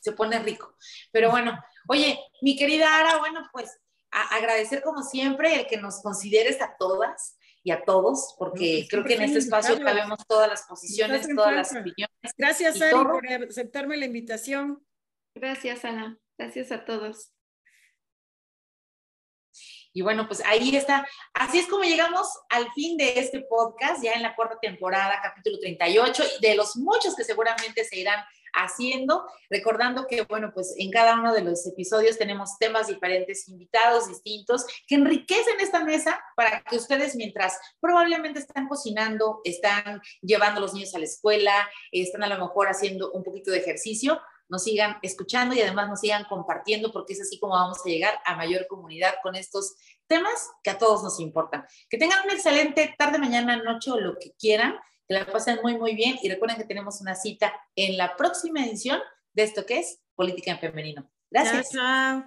se 0.00 0.12
pone 0.12 0.38
rico. 0.40 0.76
Pero 1.10 1.30
bueno, 1.30 1.58
oye, 1.88 2.18
mi 2.42 2.56
querida 2.56 2.98
Ara, 2.98 3.18
bueno, 3.18 3.48
pues 3.52 3.70
agradecer 4.10 4.82
como 4.82 5.02
siempre 5.02 5.54
el 5.54 5.66
que 5.66 5.76
nos 5.76 6.00
consideres 6.02 6.60
a 6.60 6.76
todas 6.78 7.36
y 7.64 7.70
a 7.70 7.82
todos, 7.82 8.36
porque 8.38 8.80
pues, 8.80 8.90
creo 8.90 9.04
que 9.04 9.14
en 9.14 9.22
este 9.22 9.38
espacio 9.38 9.82
cabemos 9.82 10.20
todas 10.28 10.48
las 10.48 10.62
posiciones, 10.64 11.26
todas 11.34 11.54
las 11.54 11.70
opiniones. 11.70 12.34
Gracias, 12.36 12.80
Ari, 12.80 12.92
por 12.92 13.26
aceptarme 13.26 13.96
la 13.96 14.04
invitación. 14.04 14.86
Gracias, 15.34 15.84
Ana. 15.84 16.18
Gracias 16.38 16.70
a 16.70 16.84
todos. 16.84 17.32
Y 19.94 20.02
bueno, 20.02 20.26
pues 20.26 20.42
ahí 20.44 20.76
está. 20.76 21.06
Así 21.32 21.58
es 21.58 21.66
como 21.66 21.84
llegamos 21.84 22.28
al 22.50 22.70
fin 22.72 22.98
de 22.98 23.18
este 23.18 23.40
podcast, 23.48 24.02
ya 24.02 24.12
en 24.12 24.22
la 24.22 24.36
cuarta 24.36 24.58
temporada, 24.60 25.20
capítulo 25.22 25.58
38, 25.58 26.22
y 26.38 26.46
de 26.46 26.56
los 26.56 26.76
muchos 26.76 27.16
que 27.16 27.24
seguramente 27.24 27.82
se 27.84 27.98
irán 27.98 28.22
haciendo, 28.54 29.26
recordando 29.50 30.06
que, 30.06 30.22
bueno, 30.22 30.52
pues 30.54 30.74
en 30.78 30.90
cada 30.90 31.14
uno 31.14 31.32
de 31.32 31.42
los 31.42 31.66
episodios 31.66 32.18
tenemos 32.18 32.58
temas 32.58 32.88
diferentes, 32.88 33.48
invitados 33.48 34.08
distintos, 34.08 34.64
que 34.86 34.94
enriquecen 34.94 35.60
esta 35.60 35.84
mesa 35.84 36.20
para 36.36 36.62
que 36.62 36.76
ustedes 36.76 37.16
mientras 37.16 37.58
probablemente 37.80 38.38
están 38.38 38.68
cocinando, 38.68 39.40
están 39.44 40.00
llevando 40.22 40.58
a 40.58 40.62
los 40.62 40.74
niños 40.74 40.94
a 40.94 40.98
la 40.98 41.04
escuela, 41.04 41.68
están 41.92 42.22
a 42.22 42.28
lo 42.28 42.38
mejor 42.38 42.68
haciendo 42.68 43.10
un 43.12 43.22
poquito 43.22 43.50
de 43.50 43.58
ejercicio, 43.58 44.20
nos 44.48 44.64
sigan 44.64 44.98
escuchando 45.02 45.54
y 45.54 45.60
además 45.60 45.88
nos 45.88 46.00
sigan 46.00 46.24
compartiendo 46.24 46.92
porque 46.92 47.14
es 47.14 47.20
así 47.20 47.38
como 47.38 47.54
vamos 47.54 47.78
a 47.84 47.88
llegar 47.88 48.20
a 48.24 48.36
mayor 48.36 48.66
comunidad 48.66 49.14
con 49.22 49.34
estos 49.34 49.74
temas 50.06 50.50
que 50.62 50.70
a 50.70 50.78
todos 50.78 51.02
nos 51.02 51.18
importan. 51.20 51.64
Que 51.88 51.98
tengan 51.98 52.24
una 52.24 52.34
excelente 52.34 52.94
tarde, 52.98 53.18
mañana, 53.18 53.56
noche 53.56 53.90
o 53.90 53.98
lo 53.98 54.18
que 54.18 54.32
quieran 54.32 54.78
que 55.06 55.14
la 55.14 55.26
pasen 55.26 55.58
muy, 55.62 55.76
muy 55.76 55.94
bien 55.94 56.16
y 56.22 56.28
recuerden 56.28 56.56
que 56.56 56.64
tenemos 56.64 57.00
una 57.00 57.14
cita 57.14 57.52
en 57.76 57.96
la 57.96 58.16
próxima 58.16 58.64
edición 58.64 59.00
de 59.34 59.42
esto 59.42 59.66
que 59.66 59.80
es 59.80 60.00
Política 60.14 60.52
en 60.52 60.58
Femenino. 60.58 61.10
Gracias. 61.30 61.70
Chao, 61.72 62.24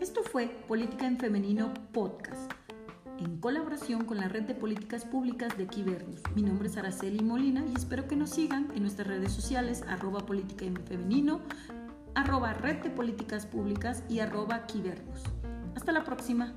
Esto 0.00 0.22
fue 0.22 0.46
Política 0.68 1.06
en 1.06 1.18
Femenino 1.18 1.74
Podcast, 1.92 2.50
en 3.18 3.38
colaboración 3.40 4.04
con 4.04 4.18
la 4.18 4.28
Red 4.28 4.44
de 4.44 4.54
Políticas 4.54 5.04
Públicas 5.04 5.56
de 5.58 5.66
Quibernus. 5.66 6.22
Mi 6.34 6.42
nombre 6.42 6.68
es 6.68 6.76
Araceli 6.76 7.22
Molina 7.22 7.64
y 7.70 7.74
espero 7.76 8.08
que 8.08 8.16
nos 8.16 8.30
sigan 8.30 8.70
en 8.74 8.82
nuestras 8.82 9.08
redes 9.08 9.32
sociales, 9.32 9.82
arroba 9.88 10.20
política 10.20 10.64
en 10.64 10.76
femenino, 10.86 11.42
arroba 12.14 12.54
red 12.54 12.76
de 12.76 12.90
políticas 12.90 13.44
públicas 13.46 14.04
y 14.08 14.20
arroba 14.20 14.66
Hasta 15.74 15.92
la 15.92 16.04
próxima. 16.04 16.54